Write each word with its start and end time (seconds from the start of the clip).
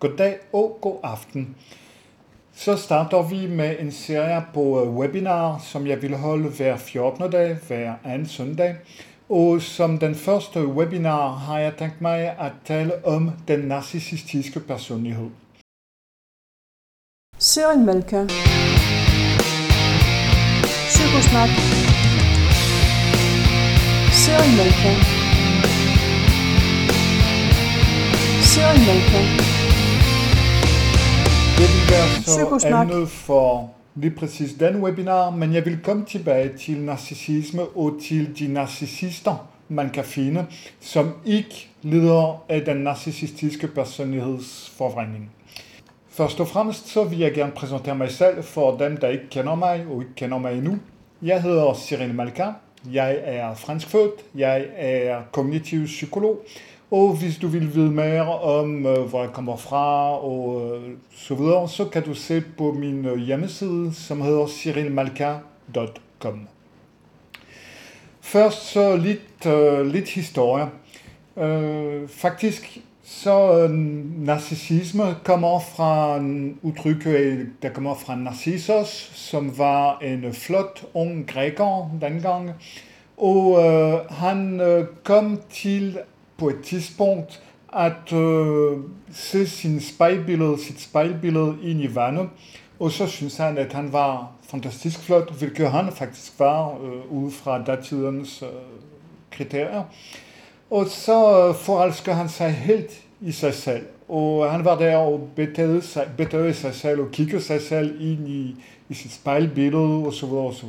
Goddag 0.00 0.38
og 0.52 0.78
god 0.80 0.96
aften. 1.02 1.56
Så 2.54 2.76
starter 2.76 3.22
vi 3.28 3.46
med 3.46 3.76
en 3.80 3.92
serie 3.92 4.44
på 4.54 4.82
øh, 4.82 4.96
webinar, 4.96 5.58
som 5.58 5.86
jeg 5.86 6.02
vil 6.02 6.16
holde 6.16 6.48
hver 6.48 6.76
14. 6.76 7.30
dag, 7.30 7.56
hver 7.68 7.94
anden 8.04 8.28
søndag. 8.28 8.76
Og 9.28 9.62
som 9.62 9.98
den 9.98 10.14
første 10.14 10.66
webinar 10.66 11.28
har 11.28 11.58
jeg 11.58 11.72
tænkt 11.78 12.00
mig 12.00 12.20
at 12.20 12.52
tale 12.64 13.04
om 13.04 13.30
den 13.48 13.60
narcissistiske 13.60 14.60
personlighed. 14.60 15.30
Søren 17.38 17.86
Mølke 17.86 18.26
Psykosnak 20.88 21.50
Søren 24.26 24.56
Melker. 24.56 24.94
Søren 28.42 28.78
Melker. 28.78 29.55
Det 31.58 31.68
vil 31.74 31.90
være 31.90 32.22
så 32.22 32.36
Psykosnak. 32.36 32.90
emnet 32.90 33.08
for 33.08 33.70
lige 33.94 34.10
præcis 34.10 34.52
den 34.54 34.82
webinar, 34.82 35.30
men 35.30 35.54
jeg 35.54 35.64
vil 35.64 35.78
komme 35.84 36.04
tilbage 36.04 36.50
til 36.58 36.76
narcissisme 36.76 37.62
og 37.62 37.94
til 38.02 38.38
de 38.38 38.52
narcissister, 38.52 39.48
man 39.68 39.90
kan 39.90 40.04
finde, 40.04 40.46
som 40.80 41.14
ikke 41.24 41.68
lider 41.82 42.44
af 42.48 42.64
den 42.64 42.76
narcissistiske 42.76 43.68
personlighedsforvrængning. 43.68 45.30
Først 46.08 46.40
og 46.40 46.48
fremmest 46.48 46.88
så 46.88 47.04
vil 47.04 47.18
jeg 47.18 47.32
gerne 47.32 47.52
præsentere 47.52 47.94
mig 47.94 48.10
selv 48.10 48.42
for 48.44 48.76
dem, 48.76 48.96
der 48.96 49.08
ikke 49.08 49.28
kender 49.30 49.54
mig 49.54 49.84
og 49.90 50.02
ikke 50.02 50.14
kender 50.14 50.38
mig 50.38 50.52
endnu. 50.58 50.78
Jeg 51.22 51.42
hedder 51.42 51.74
Cyril 51.74 52.14
Malka. 52.14 52.46
Jeg 52.92 53.18
er 53.24 53.54
franskfødt. 53.54 54.12
Jeg 54.34 54.66
er 54.76 55.22
kognitiv 55.32 55.84
psykolog. 55.84 56.38
Og 56.90 57.16
hvis 57.16 57.38
du 57.38 57.48
vil 57.48 57.74
vide 57.74 57.90
mere 57.90 58.38
om, 58.40 58.86
øh, 58.86 59.00
hvor 59.00 59.20
jeg 59.20 59.32
kommer 59.32 59.56
fra 59.56 60.18
og 60.18 60.62
øh, 60.76 60.90
så 61.16 61.34
videre, 61.34 61.68
så 61.68 61.84
kan 61.84 62.02
du 62.02 62.14
se 62.14 62.42
på 62.58 62.72
min 62.72 63.04
øh, 63.04 63.18
hjemmeside, 63.18 63.94
som 63.94 64.20
hedder 64.20 64.46
cyrilmalka.com. 64.46 66.40
Først 68.20 68.72
så 68.72 68.96
lidt, 68.96 69.46
øh, 69.46 69.86
lidt 69.86 70.08
historie. 70.08 70.66
Øh, 71.36 72.08
faktisk 72.08 72.80
så 73.02 73.62
øh, 73.62 73.70
narcissisme 74.26 75.16
kommer 75.24 75.60
fra 75.60 76.16
en 76.16 76.58
udtryk, 76.62 77.04
der 77.62 77.68
kommer 77.74 77.94
fra 77.94 78.16
Narcissus, 78.16 79.10
som 79.14 79.58
var 79.58 79.98
en 79.98 80.32
flot 80.32 80.84
ung 80.94 81.28
græker 81.28 81.98
dengang. 82.00 82.50
Og 83.16 83.64
øh, 83.64 84.10
han 84.10 84.60
øh, 84.60 84.86
kom 85.04 85.40
til 85.50 85.98
på 86.38 86.48
et 86.48 86.60
tidspunkt 86.64 87.42
at 87.72 88.12
øh, 88.12 88.78
se 89.12 89.46
sin 89.46 89.80
spejlbillede, 89.80 90.64
sit 90.64 90.80
spejlbillede 90.80 91.56
ind 91.62 91.82
i 91.82 91.94
vandet, 91.94 92.28
og 92.80 92.90
så 92.90 93.06
synes 93.06 93.36
han, 93.36 93.58
at 93.58 93.72
han 93.72 93.92
var 93.92 94.30
fantastisk 94.50 95.00
flot, 95.00 95.38
hvilket 95.38 95.70
han 95.70 95.92
faktisk 95.92 96.32
var 96.38 96.70
øh, 96.70 97.12
ud 97.12 97.30
fra 97.30 97.64
datidens 97.64 98.42
øh, 98.42 98.48
kriterier. 99.30 99.82
Og 100.70 100.86
så 100.86 101.48
øh, 101.48 101.54
forelsker 101.54 102.12
han 102.12 102.28
sig 102.28 102.52
helt 102.52 103.02
i 103.20 103.32
sig 103.32 103.54
selv. 103.54 103.86
Og 104.08 104.52
han 104.52 104.64
var 104.64 104.78
der 104.78 104.96
og 104.96 105.28
betød 105.36 105.82
sig, 105.82 106.08
betagede 106.16 106.54
sig 106.54 106.74
selv 106.74 107.00
og 107.00 107.10
kiggede 107.10 107.42
sig 107.42 107.62
selv 107.62 108.00
ind 108.00 108.28
i, 108.28 108.56
i 108.88 108.94
sit 108.94 109.12
spejlbillede 109.12 110.06
osv. 110.06 110.32
osv 110.32 110.68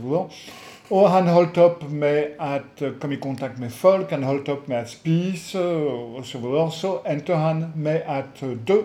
og 0.89 1.11
han 1.11 1.27
holdt 1.27 1.57
op 1.57 1.91
med 1.91 2.23
at 2.39 2.81
øh, 2.81 2.99
komme 2.99 3.15
i 3.15 3.19
kontakt 3.19 3.59
med 3.59 3.69
folk, 3.69 4.09
han 4.09 4.23
holdt 4.23 4.49
op 4.49 4.67
med 4.67 4.77
at 4.77 4.89
spise 4.89 5.65
og 6.17 6.25
så 6.25 6.37
videre. 6.37 6.71
Så 6.71 6.97
endte 7.11 7.35
han 7.35 7.65
med 7.75 8.01
at 8.05 8.43
øh, 8.43 8.57
dø. 8.67 8.77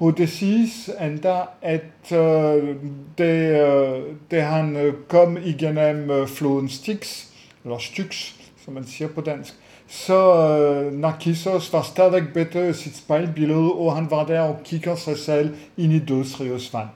Og 0.00 0.18
det 0.18 0.28
siges 0.28 0.90
endda, 1.00 1.42
at 1.62 2.12
øh, 2.12 2.76
det, 3.18 3.60
øh, 3.60 4.02
det 4.30 4.42
han 4.42 4.76
øh, 4.76 4.94
kom 5.08 5.36
igennem 5.44 6.26
floden 6.26 6.68
Styx, 6.68 7.24
eller 7.64 7.78
Styx, 7.78 8.32
som 8.64 8.74
man 8.74 8.84
siger 8.84 9.08
på 9.08 9.20
dansk, 9.20 9.54
så 9.88 10.48
øh, 10.48 10.92
Narcissus 10.92 11.72
var 11.72 11.82
stadig 11.82 12.22
bedre 12.34 12.68
i 12.68 12.72
sit 12.72 12.96
spejlbillede, 12.96 13.72
og 13.72 13.96
han 13.96 14.10
var 14.10 14.24
der 14.24 14.40
og 14.40 14.60
kigger 14.64 14.94
sig 14.94 15.18
selv 15.18 15.56
ind 15.76 15.92
i 15.92 15.98
dødsrigets 15.98 16.74
vand. 16.74 16.88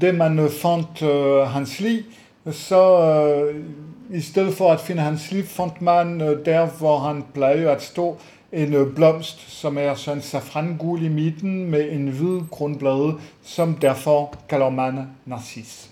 Det 0.00 0.14
man 0.14 0.50
fandt 0.50 1.02
øh, 1.02 1.48
hans 1.48 1.80
lig, 1.80 2.04
så 2.50 3.00
øh, 3.00 3.64
i 4.10 4.20
stedet 4.20 4.54
for 4.54 4.72
at 4.72 4.80
finde 4.80 5.02
hans 5.02 5.30
liv, 5.30 5.42
øh, 5.42 6.44
der, 6.44 6.66
hvor 6.78 6.98
han 6.98 7.24
plejer 7.34 7.70
at 7.70 7.82
stå, 7.82 8.18
en 8.52 8.74
øh, 8.74 8.94
blomst, 8.94 9.50
som 9.50 9.78
er 9.78 9.94
sådan 9.94 10.22
safrangul 10.22 11.02
i 11.02 11.08
midten 11.08 11.70
med 11.70 11.92
en 11.92 12.08
hvid 12.08 12.40
kronblade, 12.50 13.14
som 13.42 13.74
derfor 13.74 14.34
kalder 14.48 14.70
man 14.70 15.08
narcis. 15.26 15.88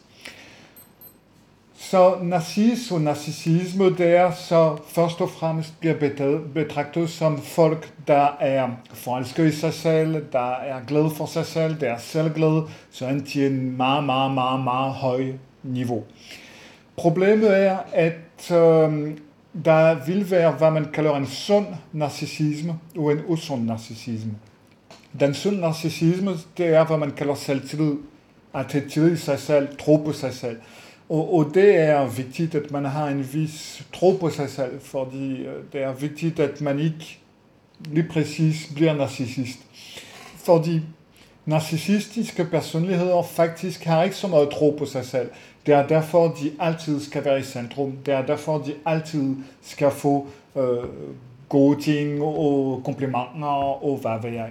Så 1.75 2.15
narcis 2.23 2.91
og 2.91 3.01
narcissisme, 3.01 3.97
det 3.97 4.17
er 4.17 4.33
så 4.33 4.77
først 4.89 5.21
og 5.21 5.31
fremmest 5.31 5.81
bliver 5.81 5.95
betragtet- 6.55 7.11
som 7.11 7.39
folk, 7.39 7.93
der 8.07 8.37
er 8.41 8.69
forelsket 8.93 9.47
i 9.47 9.57
sig 9.57 9.75
selv, 9.75 10.25
der 10.33 10.51
er 10.51 10.81
glade 10.87 11.11
for 11.11 11.27
sig 11.27 11.47
selv, 11.47 11.81
der 11.81 11.91
er 11.91 11.99
selvglade, 11.99 12.63
så 12.91 13.23
til 13.27 13.47
en 13.47 13.77
meget, 13.77 14.05
meget, 14.05 14.35
meget, 14.35 14.65
meget 14.65 14.93
høj 14.93 15.33
niveau. 15.63 16.05
Problemet 16.97 17.59
er, 17.59 17.79
at 17.93 18.51
øh, 18.51 19.17
der 19.65 20.05
vil 20.07 20.31
være, 20.31 20.53
hvad 20.53 20.71
man 20.71 20.87
kalder 20.93 21.17
en 21.17 21.27
sund 21.27 21.67
narcissisme 21.93 22.79
og 22.97 23.13
en 23.13 23.21
usund 23.27 23.65
narcissisme. 23.65 24.33
Den 25.21 25.35
sunde 25.35 25.61
narcissisme, 25.61 26.37
det 26.57 26.67
er, 26.67 26.87
hvad 26.87 26.99
man 26.99 27.11
kalder 27.11 27.35
selvtillid. 27.35 27.95
At 28.55 28.73
have 28.73 28.89
tillid 28.89 29.13
i 29.13 29.17
sig 29.17 29.39
selv, 29.39 29.69
tro 29.79 29.97
på 29.97 30.13
sig 30.13 30.35
selv. 30.35 30.57
Og, 31.09 31.35
og 31.35 31.51
det 31.55 31.77
er 31.77 32.07
vigtigt, 32.07 32.55
at 32.55 32.71
man 32.71 32.85
har 32.85 33.09
en 33.09 33.29
vis 33.33 33.87
tro 33.93 34.17
på 34.21 34.31
sig 34.31 34.51
selv, 34.51 34.81
fordi 34.81 35.43
øh, 35.43 35.55
det 35.73 35.83
er 35.83 35.93
vigtigt, 35.93 36.41
at 36.41 36.61
man 36.61 36.79
ikke 36.79 37.19
lige 37.85 38.09
præcis 38.11 38.71
bliver 38.75 38.95
narcissist. 38.95 39.59
Fordi 40.37 40.81
narcissistiske 41.47 42.45
personligheder 42.45 43.23
faktisk 43.23 43.85
har 43.85 44.03
ikke 44.03 44.17
så 44.17 44.29
meget 44.29 44.51
tro 44.51 44.77
på 44.79 44.87
sig 44.87 45.05
selv. 45.05 45.31
Det 45.67 45.75
er 45.75 45.87
derfor, 45.87 46.29
de 46.29 46.53
altid 46.61 47.01
skal 47.01 47.25
være 47.25 47.39
i 47.39 47.43
centrum. 47.43 47.93
Det 48.07 48.15
er 48.15 48.27
derfor, 48.27 48.59
de 48.59 48.75
altid 48.87 49.37
skal 49.63 49.91
få 49.91 50.27
øh, 50.57 50.63
gode 51.49 51.83
ting 51.83 52.23
og 52.23 52.83
komplimenter 52.85 53.83
og 53.85 53.99
hvad 54.03 54.23
ved 54.23 54.31
jeg. 54.31 54.51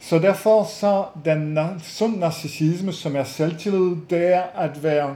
Så 0.00 0.18
derfor 0.18 0.64
så 0.64 1.04
den 1.24 1.58
sund 1.82 2.18
narcissisme, 2.18 2.92
som 2.92 3.16
er 3.16 3.24
selvtillid, 3.24 3.96
det 4.10 4.34
er 4.34 4.42
at 4.42 4.82
være 4.82 5.14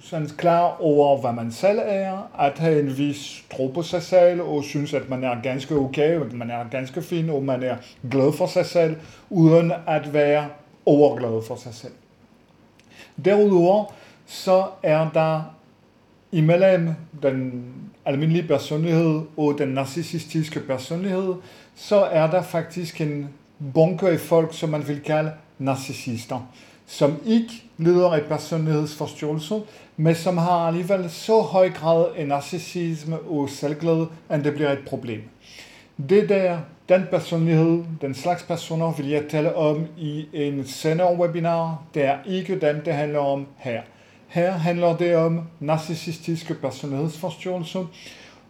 sådan 0.00 0.28
klar 0.28 0.76
over, 0.80 1.20
hvad 1.20 1.32
man 1.32 1.52
selv 1.52 1.78
er, 1.82 2.30
at 2.38 2.58
have 2.58 2.80
en 2.80 2.98
vis 2.98 3.44
tro 3.56 3.66
på 3.66 3.82
sig 3.82 4.02
selv, 4.02 4.42
og 4.42 4.64
synes, 4.64 4.94
at 4.94 5.08
man 5.08 5.24
er 5.24 5.42
ganske 5.42 5.74
okay, 5.74 6.20
at 6.20 6.32
man 6.32 6.50
er 6.50 6.68
ganske 6.70 7.02
fin, 7.02 7.30
og 7.30 7.42
man 7.42 7.62
er 7.62 7.76
glad 8.10 8.32
for 8.32 8.46
sig 8.46 8.66
selv, 8.66 8.96
uden 9.30 9.72
at 9.86 10.12
være 10.14 10.46
overglad 10.86 11.42
for 11.46 11.56
sig 11.56 11.74
selv. 11.74 11.92
Derudover 13.24 13.84
så 14.32 14.66
er 14.82 15.10
der 15.14 15.42
imellem 16.32 16.94
den 17.22 17.64
almindelige 18.04 18.48
personlighed 18.48 19.20
og 19.36 19.54
den 19.58 19.68
narcissistiske 19.68 20.60
personlighed, 20.60 21.34
så 21.74 21.96
er 21.96 22.30
der 22.30 22.42
faktisk 22.42 23.00
en 23.00 23.28
bunke 23.74 24.08
af 24.08 24.20
folk, 24.20 24.54
som 24.54 24.68
man 24.68 24.88
vil 24.88 25.00
kalde 25.00 25.32
narcissister, 25.58 26.50
som 26.86 27.20
ikke 27.26 27.52
lider 27.78 28.08
af 28.08 28.22
personlighedsforstyrrelse, 28.22 29.60
men 29.96 30.14
som 30.14 30.38
har 30.38 30.66
alligevel 30.66 31.10
så 31.10 31.40
høj 31.40 31.70
grad 31.70 32.06
af 32.16 32.28
narcissisme 32.28 33.18
og 33.18 33.48
selvglæde, 33.48 34.06
at 34.28 34.44
det 34.44 34.54
bliver 34.54 34.72
et 34.72 34.84
problem. 34.86 35.20
Det 36.08 36.28
der, 36.28 36.58
den 36.88 37.02
personlighed, 37.10 37.84
den 38.00 38.14
slags 38.14 38.42
personer 38.42 38.92
vil 38.92 39.08
jeg 39.08 39.22
tale 39.30 39.54
om 39.56 39.86
i 39.98 40.26
en 40.32 40.66
senere 40.66 41.16
webinar. 41.16 41.82
Det 41.94 42.04
er 42.04 42.18
ikke 42.26 42.60
dem, 42.60 42.80
det 42.84 42.94
handler 42.94 43.18
om 43.18 43.46
her. 43.56 43.82
Her 44.32 44.50
handler 44.50 44.96
det 44.96 45.16
om 45.16 45.40
narcissistiske 45.60 46.54
personlighedsforstyrrelser, 46.54 47.84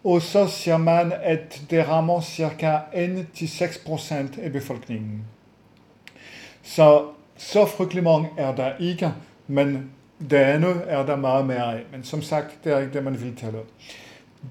og 0.03 0.21
så 0.21 0.47
siger 0.47 0.77
man, 0.77 1.13
at 1.23 1.61
det 1.69 1.87
rammer 1.87 2.21
ca. 2.21 2.79
1-6% 2.93 4.41
af 4.43 4.51
befolkningen. 4.51 5.21
Så 6.63 7.01
så 7.37 7.65
frygtelig 7.65 8.03
mange 8.03 8.29
er 8.37 8.55
der 8.55 8.71
ikke, 8.79 9.11
men 9.47 9.91
det 10.29 10.37
andet 10.37 10.81
er 10.87 11.05
der 11.05 11.15
meget 11.15 11.45
mere 11.45 11.73
af. 11.73 11.81
Men 11.91 12.03
som 12.03 12.21
sagt, 12.21 12.63
det 12.63 12.73
er 12.73 12.79
ikke 12.79 12.93
det, 12.93 13.03
man 13.03 13.21
vil 13.21 13.35
tale 13.35 13.57
om. 13.57 13.65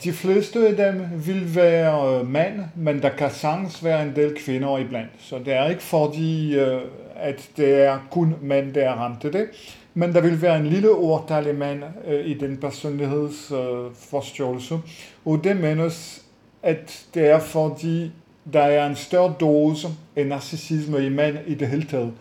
De 0.04 0.12
fleste 0.12 0.68
af 0.68 0.76
dem 0.76 1.06
vil 1.26 1.54
være 1.54 2.18
øh, 2.18 2.26
mænd, 2.26 2.60
men 2.76 3.02
der 3.02 3.08
kan 3.08 3.30
sagtens 3.30 3.84
være 3.84 4.02
en 4.02 4.16
del 4.16 4.34
kvinder 4.34 4.78
iblandt. 4.78 5.10
Så 5.18 5.38
det 5.38 5.52
er 5.54 5.68
ikke 5.68 5.82
fordi, 5.82 6.54
øh, 6.54 6.80
at 7.16 7.50
det 7.56 7.74
er 7.74 7.98
kun 8.10 8.34
mænd, 8.40 8.74
der 8.74 8.90
er 8.90 8.94
ramt 8.94 9.24
af 9.24 9.32
det. 9.32 9.48
Men 9.94 10.14
der 10.14 10.20
vil 10.20 10.42
være 10.42 10.58
en 10.58 10.66
lille 10.66 10.90
overtal 10.90 11.46
af 11.46 11.54
mænd 11.54 11.82
øh, 12.06 12.26
i 12.26 12.34
den 12.34 12.56
personlighedsforstyrrelse. 12.56 14.78
Og 15.24 15.44
det 15.44 15.56
menes, 15.56 16.24
at 16.62 17.06
det 17.14 17.30
er 17.30 17.38
fordi, 17.38 18.10
der 18.52 18.62
er 18.62 18.86
en 18.86 18.96
større 18.96 19.34
dose 19.40 19.88
af 20.16 20.26
narcissisme 20.26 21.06
i 21.06 21.08
mænd 21.08 21.36
i 21.46 21.54
det 21.54 21.68
hele 21.68 21.84
taget, 21.84 22.12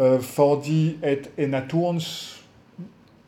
øh, 0.00 0.20
fordi 0.20 0.98
at 1.02 1.30
i 1.38 1.46
naturens 1.46 2.38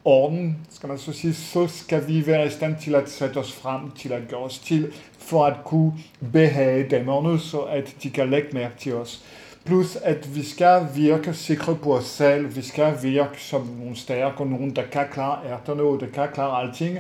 orden, 0.05 0.59
skal 0.71 0.89
man 0.89 0.99
så 0.99 1.13
sige, 1.13 1.35
så 1.35 1.67
skal 1.67 2.09
vi 2.09 2.27
være 2.27 2.47
i 2.47 2.51
stand 2.51 2.77
til 2.81 2.95
at 2.95 3.11
sætte 3.11 3.39
os 3.39 3.53
frem, 3.53 3.91
til 3.91 4.13
at 4.13 4.23
gøre 4.29 4.41
os 4.41 4.59
til, 4.59 4.93
for 5.19 5.45
at 5.45 5.57
kunne 5.65 5.93
behage 6.33 6.89
damerne, 6.89 7.39
så 7.39 7.59
at 7.59 7.97
de 8.03 8.11
kan 8.11 8.31
lægge 8.31 8.49
mærke 8.53 8.75
til 8.79 8.95
os. 8.95 9.25
Plus 9.65 9.97
at 9.97 10.35
vi 10.35 10.43
skal 10.43 10.87
virke 10.95 11.35
sikre 11.35 11.75
på 11.75 11.95
os 11.95 12.05
selv, 12.05 12.57
vi 12.57 12.63
skal 12.63 12.95
virke 13.03 13.41
som 13.41 13.69
nogle 13.81 13.97
stærke, 13.97 14.45
nogen, 14.45 14.77
der 14.77 14.83
kan 14.93 15.07
klare 15.13 15.39
ærterne, 15.51 15.83
og 15.83 16.01
der 16.01 16.07
kan 16.07 16.29
klare 16.35 16.63
alting. 16.63 16.99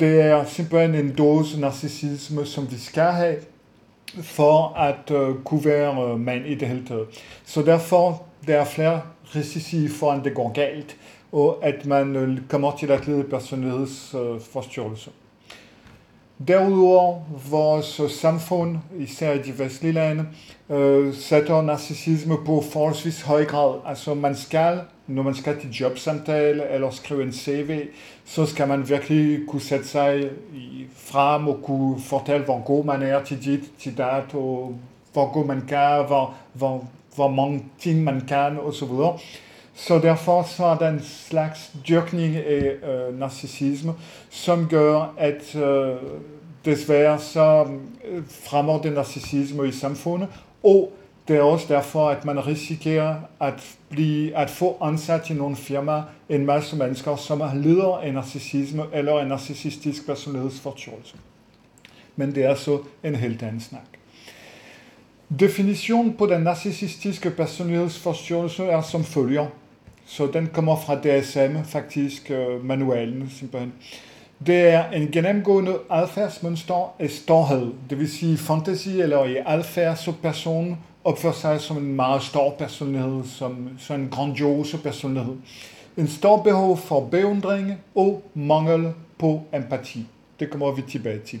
Det 0.00 0.20
er 0.20 0.44
simpelthen 0.44 0.94
en 0.94 1.14
dose 1.14 1.60
narcissisme, 1.60 2.46
som 2.46 2.70
vi 2.70 2.78
skal 2.78 3.12
have, 3.12 3.36
for 4.22 4.74
at 4.76 5.10
uh, 5.10 5.42
kunne 5.44 5.64
være 5.64 6.12
uh, 6.12 6.20
mand 6.20 6.46
i 6.46 6.54
det 6.54 6.68
hele 6.68 6.86
taget. 6.86 7.06
Så 7.44 7.62
derfor 7.62 8.22
der 8.46 8.56
er 8.56 8.64
flere 8.64 9.02
risici 9.36 9.88
for, 9.88 10.12
at 10.12 10.24
det 10.24 10.34
går 10.34 10.52
galt, 10.52 10.96
og 11.32 11.58
at 11.62 11.86
man 11.86 12.16
uh, 12.16 12.48
kommer 12.48 12.76
til 12.76 12.90
at 12.90 13.06
lide 13.06 13.24
personlighedsforstyrrelser. 13.24 15.10
Uh, 15.10 15.25
Derudover 16.48 17.20
vores 17.50 18.00
samfund, 18.12 18.76
især 18.98 19.32
i 19.32 19.42
de 19.42 19.58
vestlige 19.58 19.92
lande, 19.92 20.26
øh, 20.70 21.14
sætter 21.14 21.62
narcissisme 21.62 22.36
på 22.46 22.64
forholdsvis 22.72 23.22
høj 23.22 23.44
grad. 23.44 23.74
Altså 23.86 24.14
man 24.14 24.36
skal, 24.36 24.80
når 25.06 25.22
man 25.22 25.34
skal 25.34 25.60
til 25.60 25.70
jobsamtale 25.70 26.68
eller 26.68 26.90
skrive 26.90 27.22
en 27.22 27.32
CV, 27.32 27.80
så 28.24 28.46
skal 28.46 28.68
man 28.68 28.88
virkelig 28.88 29.38
kunne 29.48 29.62
sætte 29.62 29.88
sig 29.88 30.30
frem 30.96 31.48
og 31.48 31.58
kunne 31.62 32.00
fortælle, 32.00 32.44
hvor 32.44 32.62
god 32.64 32.84
man 32.84 33.02
er 33.02 33.24
til 33.24 33.44
dit, 33.44 33.60
til 33.78 33.98
dat, 33.98 34.34
og 34.34 34.78
hvor 35.12 35.32
god 35.32 35.46
man 35.46 35.60
kan, 35.68 36.06
hvor, 36.06 36.34
hvor, 36.52 36.84
hvor 37.14 37.28
mange 37.28 37.64
ting 37.78 38.04
man 38.04 38.20
kan. 38.28 38.58
Så 39.78 39.98
derfor 39.98 40.42
så 40.42 40.64
er 40.64 40.78
der 40.78 40.88
en 40.88 41.02
slags 41.02 41.72
dyrkning 41.88 42.36
af 42.36 42.76
øh, 42.88 43.18
narcissisme, 43.18 43.94
som 44.30 44.68
gør, 44.68 45.14
at 45.18 45.56
øh, 45.56 45.96
desværre 46.64 47.18
så 47.18 47.66
øh, 48.08 48.22
fremmer 48.28 48.82
det 48.82 48.92
narcissisme 48.92 49.68
i 49.68 49.72
samfundet, 49.72 50.28
og 50.64 50.92
det 51.28 51.36
er 51.36 51.42
også 51.42 51.66
derfor, 51.68 52.08
at 52.08 52.24
man 52.24 52.46
risikerer 52.46 53.16
at, 53.40 53.76
blive, 53.88 54.36
at 54.36 54.50
få 54.50 54.76
ansat 54.80 55.30
i 55.30 55.34
nogle 55.34 55.56
firmaer 55.56 56.02
en 56.28 56.46
masse 56.46 56.76
mennesker, 56.76 57.16
som 57.16 57.40
er 57.40 57.54
lider 57.54 57.98
af 57.98 58.14
narcissisme 58.14 58.84
eller 58.92 59.20
en 59.20 59.28
narcissistisk 59.28 60.06
personlighedsforstyrrelse. 60.06 61.16
Men 62.16 62.34
det 62.34 62.44
er 62.44 62.54
så 62.54 62.78
en 63.04 63.14
helt 63.14 63.42
anden 63.42 63.60
snak. 63.60 63.86
Definitionen 65.40 66.12
på 66.16 66.26
den 66.26 66.40
narcissistiske 66.40 67.30
personlighedsforstyrrelse 67.30 68.64
er 68.64 68.82
som 68.82 69.04
følger. 69.04 69.46
Så 70.06 70.26
den 70.26 70.46
kommer 70.46 70.76
fra 70.76 70.94
DSM, 70.94 71.64
faktisk 71.64 72.30
øh, 72.30 72.64
manualen 72.64 73.30
simpelthen. 73.30 73.72
Det 74.46 74.68
er 74.68 74.90
en 74.90 75.10
gennemgående 75.10 75.78
adfærdsmønster 75.90 76.94
af 76.98 77.10
storhed, 77.10 77.72
det 77.90 77.98
vil 77.98 78.10
sige 78.10 78.36
fantasy 78.38 78.88
eller 78.88 79.24
i 79.24 79.36
adfærd, 79.46 79.96
så 79.96 80.12
personen 80.22 80.78
opfører 81.04 81.32
sig 81.32 81.60
som 81.60 81.76
en 81.76 81.96
meget 81.96 82.22
stor 82.22 82.50
personlighed, 82.50 83.24
som, 83.24 83.68
som 83.78 84.00
en 84.00 84.08
grandiose 84.08 84.78
personlighed. 84.78 85.34
En 85.96 86.08
stor 86.08 86.42
behov 86.42 86.76
for 86.76 87.00
beundring 87.00 87.72
og 87.94 88.22
mangel 88.34 88.92
på 89.18 89.42
empati. 89.54 90.06
Det 90.40 90.50
kommer 90.50 90.72
vi 90.72 90.82
tilbage 90.82 91.18
til. 91.18 91.40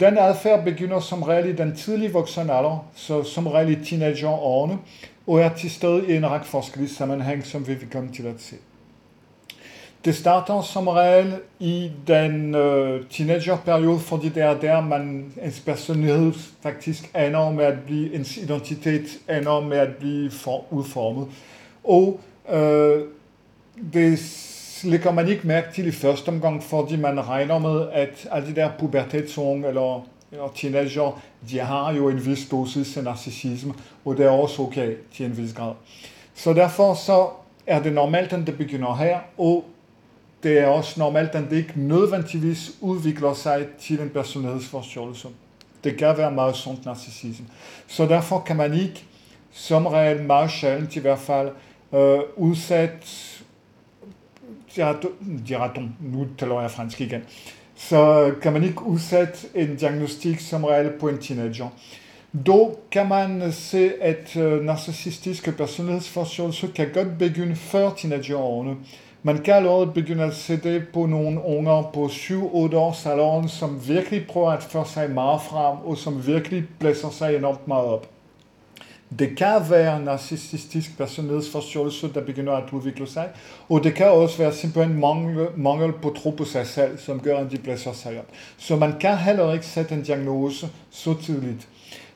Den 0.00 0.18
adfærd 0.18 0.64
begynder 0.64 1.00
som 1.00 1.22
regel 1.22 1.48
i 1.48 1.56
den 1.56 1.76
tidlige 1.76 2.12
voksne 2.12 2.42
alder, 2.42 2.86
så 2.94 3.22
som 3.22 3.46
regel 3.46 3.80
i 3.80 3.84
teenagerårene, 3.84 4.78
og 5.26 5.40
er 5.40 5.54
til 5.54 5.70
stede 5.70 6.08
i 6.08 6.16
en 6.16 6.30
række 6.30 6.46
forskellige 6.46 6.94
sammenhæng, 6.94 7.46
som 7.46 7.68
vi 7.68 7.74
vil 7.74 7.90
komme 7.90 8.12
til 8.12 8.26
at 8.26 8.34
se. 8.38 8.56
Det 10.04 10.14
starter 10.14 10.62
som 10.62 10.88
regel 10.88 11.34
i 11.60 11.90
den 12.06 12.54
øh, 12.54 13.04
teenagerperiode, 13.10 13.98
fordi 13.98 14.28
det 14.28 14.42
er 14.42 14.60
der, 14.60 14.80
man, 14.80 15.32
ens 15.42 15.60
personlighed 15.60 16.32
faktisk 16.62 17.10
ender 17.16 17.50
med 17.50 17.64
at 17.64 17.78
blive, 17.86 18.14
ens 18.14 18.36
identitet 18.36 19.04
ender 19.30 19.60
med 19.60 19.78
at 19.78 19.96
blive 19.96 20.30
for, 20.30 20.64
udformet. 20.70 21.28
Og 21.84 22.20
øh, 22.52 23.02
det 23.92 24.18
lægger 24.84 25.12
man 25.12 25.28
ikke 25.28 25.46
mærke 25.46 25.72
til 25.74 25.86
i 25.86 25.90
første 25.90 26.28
omgang, 26.28 26.62
fordi 26.62 26.96
man 26.96 27.28
regner 27.28 27.58
med, 27.58 27.88
at 27.92 28.28
alle 28.30 28.48
de 28.48 28.54
der 28.54 28.70
pubertetsunge 28.78 29.68
eller, 29.68 30.06
eller 30.32 30.52
teenager, 30.54 31.22
de 31.50 31.58
har 31.58 31.92
jo 31.92 32.08
en 32.08 32.26
vis 32.26 32.48
dosis 32.50 32.96
af 32.96 33.04
narcissisme, 33.04 33.74
og 34.04 34.16
det 34.16 34.26
er 34.26 34.30
også 34.30 34.62
okay 34.62 34.94
til 35.14 35.26
en 35.26 35.36
vis 35.36 35.52
grad. 35.52 35.72
Så 36.34 36.52
derfor 36.52 36.94
så 36.94 37.28
er 37.66 37.82
det 37.82 37.92
normalt, 37.92 38.32
at 38.32 38.46
det 38.46 38.58
begynder 38.58 38.94
her, 38.94 39.18
og 39.38 39.64
det 40.42 40.58
er 40.58 40.66
også 40.66 41.00
normalt, 41.00 41.34
at 41.34 41.50
det 41.50 41.56
ikke 41.56 41.72
nødvendigvis 41.76 42.70
udvikler 42.80 43.34
sig 43.34 43.66
til 43.80 44.00
en 44.00 44.08
personlighedsforstyrrelse. 44.08 45.28
Det 45.84 45.96
kan 45.96 46.18
være 46.18 46.30
meget 46.30 46.56
sundt 46.56 46.84
narcissisme. 46.84 47.46
Så 47.86 48.06
derfor 48.06 48.40
kan 48.40 48.56
man 48.56 48.74
ikke, 48.74 49.04
som 49.52 49.86
regel 49.86 50.22
meget 50.22 50.50
sjældent 50.50 50.96
i 50.96 51.00
hvert 51.00 51.18
fald, 51.18 51.50
øh, 51.94 52.18
udsætte 52.36 52.96
diraton, 55.48 55.96
nu 56.00 56.26
taler 56.38 56.60
jeg 56.60 56.70
fransk 56.70 57.00
igen, 57.00 57.22
så 57.76 58.32
kan 58.42 58.52
man 58.52 58.64
ikke 58.64 58.82
udsætte 58.82 59.38
en 59.54 59.76
teenager. 61.18 61.68
Dog 62.46 62.80
kan 62.90 63.08
man 63.08 63.52
se, 63.52 63.92
at 64.00 64.36
se 70.34 70.56
det 70.56 70.88
på 70.92 71.06
nogle 71.06 71.44
unger 71.44 71.90
på 71.94 72.06
7-8 72.06 72.76
års 72.76 73.06
alderen, 73.06 73.48
som 73.48 73.88
virkelig 73.88 74.26
prøver 74.26 74.50
at 74.50 74.62
føre 74.62 74.86
sig 74.86 75.10
meget 75.10 75.40
frem, 75.40 75.76
og 75.84 75.96
som 75.96 76.26
virkelig 76.26 76.64
blæser 76.78 77.10
sig 77.10 77.36
enormt 77.36 77.68
meget 77.68 77.86
op. 77.86 78.15
Det 79.18 79.36
kan 79.36 79.70
være 79.70 80.00
narcissistisk 80.00 80.98
personlighedsforstyrrelse, 80.98 82.12
der 82.14 82.24
begynder 82.24 82.52
at 82.52 82.72
udvikle 82.72 83.06
sig, 83.06 83.28
og 83.68 83.84
det 83.84 83.94
kan 83.94 84.10
også 84.10 84.38
være 84.38 84.52
simpelthen 84.52 85.00
mangel, 85.00 85.48
mangel 85.56 85.92
på 85.92 86.14
tro 86.22 86.30
på 86.30 86.44
sig 86.44 86.66
selv, 86.66 86.98
som 86.98 87.20
gør, 87.20 87.38
at 87.38 87.50
de 87.50 87.58
blæser 87.58 87.92
sig 87.92 88.18
op. 88.18 88.26
Så 88.56 88.76
man 88.76 88.98
kan 89.00 89.18
heller 89.18 89.52
ikke 89.52 89.66
sætte 89.66 89.94
en 89.94 90.02
diagnose 90.02 90.68
så 90.90 91.14
tidligt. 91.22 91.68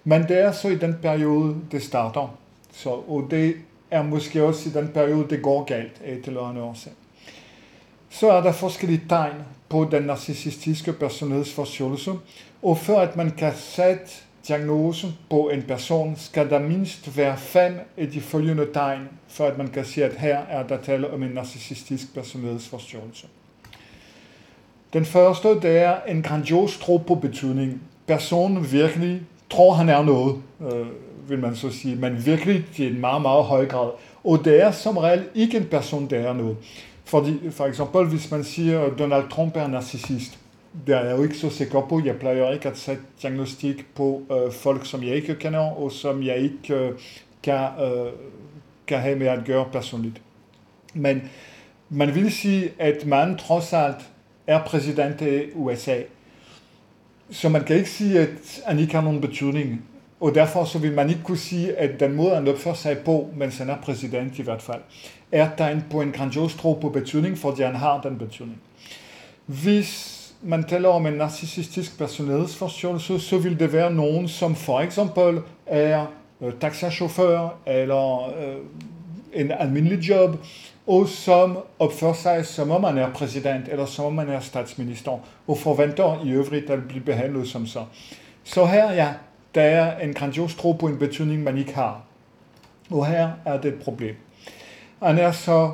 Men 0.04 0.22
det 0.22 0.38
er 0.38 0.52
så 0.52 0.68
i 0.68 0.76
den 0.76 0.96
periode, 1.02 1.56
det 1.72 1.82
starter. 1.82 2.36
Så, 2.72 2.90
og 2.90 3.26
det 3.30 3.54
er 3.90 4.02
måske 4.02 4.44
også 4.44 4.68
i 4.68 4.72
den 4.72 4.88
periode, 4.88 5.26
det 5.30 5.42
går 5.42 5.64
galt 5.64 6.00
af 6.04 6.12
et 6.12 6.26
eller 6.26 6.48
andet 6.48 6.62
årsag. 6.62 6.92
Så 8.10 8.30
er 8.30 8.40
der 8.40 8.52
forskellige 8.52 9.02
tegn 9.08 9.34
på 9.68 9.88
den 9.90 10.02
narcissistiske 10.02 10.92
personlighedsforstyrrelse, 10.92 12.12
og 12.62 12.78
for 12.78 12.98
at 12.98 13.16
man 13.16 13.30
kan 13.30 13.52
sætte 13.56 14.10
diagnosen 14.48 15.18
på 15.30 15.48
en 15.48 15.62
person, 15.62 16.14
skal 16.16 16.50
der 16.50 16.58
mindst 16.58 17.16
være 17.16 17.36
fem 17.36 17.80
af 17.96 18.08
de 18.08 18.20
følgende 18.20 18.66
tegn, 18.74 19.08
for 19.28 19.46
at 19.46 19.58
man 19.58 19.68
kan 19.68 19.84
sige, 19.84 20.04
at 20.04 20.12
her 20.12 20.38
er 20.38 20.66
der 20.66 20.76
tale 20.76 21.10
om 21.10 21.22
en 21.22 21.30
narcissistisk 21.30 22.14
personlighedsforstyrrelse. 22.14 23.26
Den 24.92 25.04
første, 25.04 25.48
det 25.48 25.78
er 25.78 25.96
en 26.08 26.22
grandios 26.22 26.78
tro 26.78 26.96
på 26.96 27.14
betydning. 27.14 27.82
Personen 28.06 28.72
virkelig 28.72 29.22
tror, 29.50 29.72
han 29.72 29.88
er 29.88 30.02
noget. 30.02 30.36
Øh, 30.60 30.86
vil 31.28 31.38
man 31.38 31.56
så 31.56 31.70
sige, 31.70 31.96
men 31.96 32.26
virkelig 32.26 32.64
til 32.74 32.92
en 32.92 33.00
meget, 33.00 33.22
meget 33.22 33.44
høj 33.44 33.66
grad. 33.66 33.90
Og 34.24 34.44
det 34.44 34.62
er 34.62 34.70
som 34.70 34.96
regel 34.96 35.24
ikke 35.34 35.56
en 35.56 35.64
person, 35.64 36.10
der 36.10 36.18
er 36.18 36.32
noget. 36.32 36.56
Fordi, 37.04 37.50
for 37.50 37.66
eksempel, 37.66 38.06
hvis 38.06 38.30
man 38.30 38.44
siger, 38.44 38.80
at 38.80 38.98
Donald 38.98 39.30
Trump 39.30 39.56
er 39.56 39.66
narcissist, 39.66 40.38
det 40.86 40.94
er 40.96 41.04
jeg 41.04 41.18
jo 41.18 41.22
ikke 41.22 41.36
så 41.36 41.50
sikker 41.50 41.80
på. 41.80 42.00
Jeg 42.04 42.16
plejer 42.16 42.52
ikke 42.52 42.68
at 42.68 42.78
sætte 42.78 43.02
diagnostik 43.22 43.86
på 43.94 44.22
øh, 44.32 44.52
folk, 44.52 44.86
som 44.86 45.02
jeg 45.02 45.14
ikke 45.14 45.34
kender, 45.34 45.60
og 45.60 45.92
som 45.92 46.22
jeg 46.22 46.36
ikke 46.36 46.74
øh, 46.74 46.92
kan, 47.42 47.68
øh, 47.82 48.12
kan 48.86 48.98
have 48.98 49.18
med 49.18 49.26
at 49.26 49.44
gøre 49.46 49.64
personligt. 49.72 50.22
Men 50.94 51.30
man 51.88 52.14
vil 52.14 52.32
sige, 52.32 52.72
at 52.78 53.06
man 53.06 53.38
trods 53.38 53.72
alt 53.72 54.10
er 54.46 54.64
præsident 54.64 55.20
i 55.20 55.52
USA. 55.54 56.02
Så 57.30 57.48
man 57.48 57.64
kan 57.64 57.76
ikke 57.76 57.90
sige, 57.90 58.20
at 58.20 58.62
han 58.66 58.78
ikke 58.78 58.94
har 58.94 59.02
nogen 59.02 59.20
betydning. 59.20 59.84
Og 60.20 60.34
derfor 60.34 60.64
så 60.64 60.78
vil 60.78 60.92
man 60.92 61.08
ikke 61.08 61.22
kunne 61.22 61.38
sige, 61.38 61.76
at 61.76 62.00
den 62.00 62.14
måde, 62.14 62.34
han 62.34 62.48
opfører 62.48 62.74
sig 62.74 62.98
på, 62.98 63.30
mens 63.36 63.58
han 63.58 63.70
er 63.70 63.76
præsident 63.82 64.38
i 64.38 64.42
hvert 64.42 64.62
fald, 64.62 64.80
er 65.32 65.50
tegn 65.56 65.84
på 65.90 66.00
en 66.00 66.12
grandios 66.12 66.54
tro 66.54 66.72
på 66.72 66.88
betydning, 66.88 67.38
fordi 67.38 67.62
han 67.62 67.74
har 67.74 68.00
den 68.00 68.18
betydning. 68.18 68.60
Hvis 69.46 70.19
man 70.42 70.64
taler 70.64 70.88
om 70.88 71.06
en 71.06 71.12
narcissistisk 71.12 71.98
personlighedsforstyrrelse, 71.98 73.20
så 73.20 73.38
vil 73.38 73.60
det 73.60 73.72
være 73.72 73.94
nogen, 73.94 74.28
som 74.28 74.54
for 74.54 74.80
eksempel 74.80 75.40
er 75.66 76.06
øh, 76.40 76.52
taxachauffør 76.60 77.58
eller 77.66 78.28
øh, 78.28 78.56
en 79.32 79.50
almindelig 79.50 79.98
job, 79.98 80.36
og 80.86 81.08
som 81.08 81.58
opfører 81.78 82.12
sig, 82.12 82.46
som 82.46 82.70
om 82.70 82.80
man 82.80 82.98
er 82.98 83.12
præsident 83.12 83.68
eller 83.68 83.86
som 83.86 84.04
om 84.04 84.12
man 84.12 84.28
er 84.28 84.40
statsminister, 84.40 85.18
og 85.46 85.58
forventer 85.58 86.24
i 86.24 86.30
øvrigt 86.30 86.70
at 86.70 86.88
blive 86.88 87.04
behandlet 87.04 87.48
som 87.48 87.66
så. 87.66 87.84
Så 88.44 88.64
her, 88.64 88.92
ja, 88.92 89.08
der 89.54 89.62
er 89.62 89.98
en 89.98 90.14
grandios 90.14 90.54
tro 90.54 90.72
på 90.72 90.86
en 90.86 90.98
betydning, 90.98 91.42
man 91.42 91.58
ikke 91.58 91.74
har. 91.74 92.00
Og 92.90 93.06
her 93.06 93.30
er 93.44 93.60
det 93.60 93.74
et 93.74 93.82
problem. 93.82 94.14
Han 95.02 95.18
er 95.18 95.32
så 95.32 95.70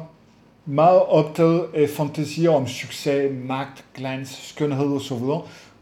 meget 0.67 1.03
optaget 1.03 1.67
af 1.75 1.89
fantasier 1.89 2.51
om 2.51 2.67
succes, 2.67 3.33
magt, 3.45 3.85
glans, 3.95 4.29
skønhed 4.29 4.87
osv. 4.87 5.23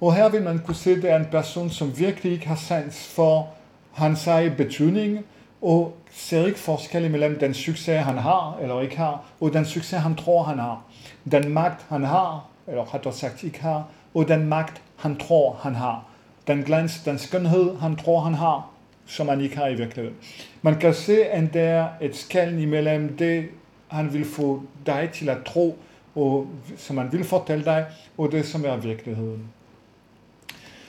Og 0.00 0.14
her 0.14 0.29
vil 0.29 0.43
man 0.43 0.59
kunne 0.59 0.75
se, 0.75 0.91
at 0.91 1.03
det 1.03 1.11
er 1.11 1.17
en 1.17 1.29
person, 1.31 1.71
som 1.71 1.99
virkelig 1.99 2.33
ikke 2.33 2.49
har 2.49 2.57
sans 2.57 3.09
for 3.14 3.49
hans 3.93 4.26
egen 4.26 4.53
betydning, 4.57 5.25
og 5.62 5.97
ser 6.11 6.47
ikke 6.47 6.59
forskel 6.59 7.11
mellem 7.11 7.38
den 7.38 7.55
succes, 7.55 8.05
han 8.05 8.19
har 8.19 8.59
eller 8.62 8.81
ikke 8.81 8.97
har, 8.97 9.25
og 9.41 9.53
den 9.53 9.64
succes, 9.64 9.99
han 9.99 10.14
tror, 10.14 10.43
han 10.43 10.59
har. 10.59 10.83
Den 11.31 11.49
magt, 11.53 11.87
han 11.88 12.05
har, 12.05 12.45
eller 12.67 12.95
rettere 12.95 13.12
sagt 13.12 13.43
ikke 13.43 13.61
har, 13.62 13.85
og 14.14 14.29
den 14.29 14.47
magt, 14.49 14.83
han 14.97 15.17
tror, 15.17 15.59
han 15.62 15.75
har. 15.75 16.05
Den 16.47 16.62
glans, 16.62 17.00
den 17.05 17.19
skønhed, 17.19 17.76
han 17.76 17.97
tror, 17.97 18.21
han 18.21 18.35
har, 18.35 18.71
som 19.07 19.29
han 19.29 19.41
ikke 19.41 19.57
har 19.57 19.69
i 19.69 19.75
virkeligheden. 19.75 20.17
Man 20.62 20.76
kan 20.76 20.95
se, 20.95 21.25
at 21.25 21.55
der 21.55 21.62
er 21.62 21.88
et 22.00 22.17
skæld 22.17 22.59
imellem 22.59 23.17
det, 23.17 23.45
han 23.94 24.12
vil 24.12 24.24
få 24.24 24.62
dig 24.86 25.10
til 25.12 25.28
at 25.28 25.38
tro, 25.46 25.78
og 26.14 26.46
som 26.76 26.98
han 26.98 27.12
vil 27.12 27.24
fortælle 27.24 27.64
dig, 27.64 27.86
og 28.18 28.32
det, 28.32 28.46
som 28.46 28.64
er 28.64 28.76
virkeligheden. 28.76 29.48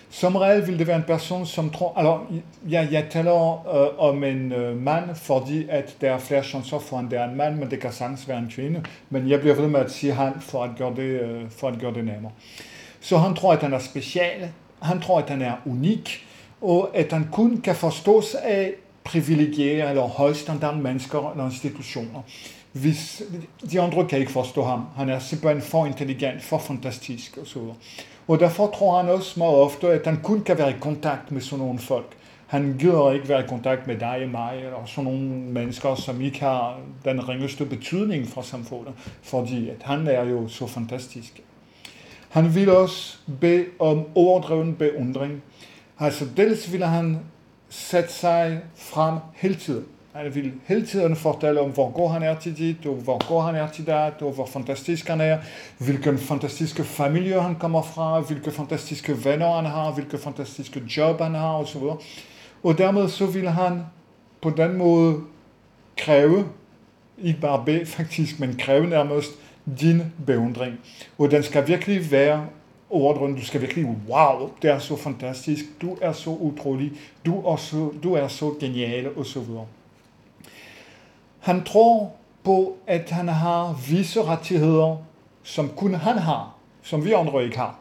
Som 0.10 0.36
regel 0.36 0.68
vil 0.68 0.80
det 0.80 0.88
være 0.88 0.96
en 0.96 1.04
person, 1.04 1.46
som 1.46 1.70
tror... 1.70 1.94
Alors, 1.98 2.20
ja, 2.70 2.88
jeg 2.92 3.06
taler 3.10 3.68
øh, 3.76 4.00
om 4.00 4.24
en 4.24 4.52
øh, 4.52 4.78
mand, 4.78 5.16
fordi 5.16 5.66
at 5.70 5.96
der 6.02 6.12
er 6.12 6.18
flere 6.18 6.44
chancer 6.44 6.80
for, 6.80 6.98
at 6.98 7.06
det 7.12 7.20
er 7.20 7.30
en 7.30 7.36
mand, 7.36 7.56
men 7.56 7.72
det 7.72 7.80
kan 7.80 7.92
sagtens 7.92 8.28
være 8.28 8.38
en 8.38 8.50
kvinde. 8.50 8.84
Men 9.10 9.30
jeg 9.30 9.40
bliver 9.40 9.56
ved 9.56 9.68
med 9.68 9.80
at 9.80 9.92
sige 9.92 10.14
han, 10.14 10.34
for 10.40 10.64
at 10.64 10.70
gøre 10.78 10.96
det, 10.96 11.22
øh, 11.22 11.50
for 11.50 11.68
at 11.68 11.80
gøre 11.80 11.94
det 11.94 12.06
nemmere. 12.06 12.32
Så 13.00 13.18
han 13.18 13.36
tror, 13.36 13.54
at 13.54 13.62
han 13.62 13.74
er 13.74 13.80
special. 13.80 14.52
Han 14.82 15.02
tror, 15.02 15.20
at 15.20 15.30
han 15.30 15.42
er 15.42 15.54
unik. 15.66 16.28
Og 16.62 16.90
at 16.94 17.12
han 17.12 17.28
kun 17.32 17.62
kan 17.62 17.76
forstås 17.76 18.36
af 18.36 18.74
privilegier 19.04 19.90
eller 19.90 20.02
højstandard 20.02 20.76
mennesker 20.76 21.32
eller 21.32 21.46
institutioner. 21.46 22.22
Hvis 22.76 23.22
de 23.72 23.82
andre 23.82 24.08
kan 24.08 24.20
ikke 24.20 24.32
forstå 24.32 24.64
ham. 24.64 24.86
Han 24.96 25.10
er 25.10 25.20
simpelthen 25.20 25.62
for 25.62 25.86
intelligent, 25.86 26.44
for 26.44 26.58
fantastisk 26.58 27.38
osv. 27.42 27.62
Og 28.28 28.40
derfor 28.40 28.72
tror 28.78 29.02
han 29.02 29.10
også 29.10 29.40
meget 29.40 29.56
ofte, 29.56 29.88
at 29.88 30.06
han 30.06 30.20
kun 30.24 30.42
kan 30.42 30.58
være 30.58 30.70
i 30.70 30.80
kontakt 30.80 31.32
med 31.32 31.42
sådan 31.42 31.66
nogle 31.66 31.80
folk. 31.80 32.18
Han 32.48 32.76
gider 32.80 33.12
ikke 33.12 33.30
være 33.30 33.44
i 33.44 33.48
kontakt 33.48 33.88
med 33.88 33.98
dig 34.00 34.22
og 34.24 34.30
mig, 34.30 34.58
eller 34.58 34.86
sådan 34.86 35.04
nogle 35.04 35.30
mennesker, 35.30 35.96
som 35.96 36.22
ikke 36.22 36.40
har 36.40 36.80
den 37.06 37.30
ringeste 37.30 37.66
betydning 37.66 38.28
for 38.28 38.42
samfundet, 38.42 38.94
fordi 39.24 39.70
at 39.70 39.84
han 39.84 40.08
er 40.08 40.24
jo 40.24 40.48
så 40.48 40.68
fantastisk. 40.68 41.42
Han 42.30 42.56
vil 42.56 42.70
også 42.70 43.18
bede 43.42 43.66
om 43.80 44.06
overdreven 44.16 44.76
beundring. 44.76 45.44
Altså 46.00 46.26
dels 46.38 46.74
vil 46.74 46.86
han 46.86 47.20
sætte 47.70 48.14
sig 48.14 48.62
frem 48.76 49.16
hele 49.34 49.56
tiden. 49.56 49.86
Han 50.16 50.36
vil 50.36 50.54
hele 50.66 50.86
tiden 50.86 51.16
fortælle 51.16 51.62
om, 51.62 51.70
hvor 51.70 51.92
god 51.92 52.12
han 52.12 52.24
er 52.24 52.36
til 52.36 52.58
dit, 52.58 52.86
og 52.86 52.96
hvor 52.96 53.28
god 53.28 53.44
han 53.44 53.56
er 53.56 53.68
til 53.72 53.88
dat, 53.88 54.22
og 54.22 54.32
hvor 54.32 54.46
fantastisk 54.46 55.08
han 55.08 55.22
er, 55.22 55.38
hvilken 55.78 56.18
fantastiske 56.18 56.84
familie 56.84 57.42
han 57.42 57.56
kommer 57.56 57.82
fra, 57.82 58.20
hvilke 58.20 58.52
fantastiske 58.52 59.26
venner 59.26 59.56
han 59.56 59.66
har, 59.66 59.92
hvilke 59.92 60.18
fantastiske 60.18 60.82
job 60.98 61.22
han 61.22 61.36
har, 61.36 61.54
osv. 61.54 61.82
Og 62.64 62.78
dermed 62.78 63.10
så 63.10 63.26
vil 63.26 63.50
han 63.50 63.82
på 64.42 64.50
den 64.50 64.78
måde 64.78 65.22
kræve, 65.98 66.46
ikke 67.24 67.40
bare 67.40 67.64
bede 67.66 67.86
faktisk, 67.86 68.40
men 68.40 68.56
kræve 68.60 68.88
nærmest 68.88 69.32
din 69.80 70.02
beundring. 70.26 70.80
Og 71.18 71.32
den 71.32 71.44
skal 71.44 71.68
virkelig 71.68 72.12
være 72.12 72.48
overdrøn. 72.90 73.36
Du 73.36 73.46
skal 73.46 73.62
virkelig, 73.62 73.86
wow, 74.10 74.50
det 74.62 74.70
er 74.70 74.80
så 74.80 74.96
fantastisk, 74.96 75.66
du 75.82 75.98
er 76.02 76.12
så 76.12 76.30
utrolig, 76.30 76.92
du 77.26 77.40
er 77.48 77.56
så, 77.56 77.92
du 78.04 78.14
er 78.14 78.28
så 78.28 78.54
genial, 78.60 79.18
og 79.18 79.26
så 79.26 79.40
videre. 79.40 79.66
Han 81.46 81.64
tror 81.64 82.12
på, 82.44 82.78
at 82.88 83.10
han 83.10 83.28
har 83.28 83.76
visse 83.90 84.24
rettigheder, 84.24 84.96
som 85.44 85.70
kun 85.78 85.94
han 85.94 86.18
har, 86.18 86.56
som 86.84 87.06
vi 87.06 87.12
andre 87.12 87.44
ikke 87.44 87.58
har. 87.58 87.80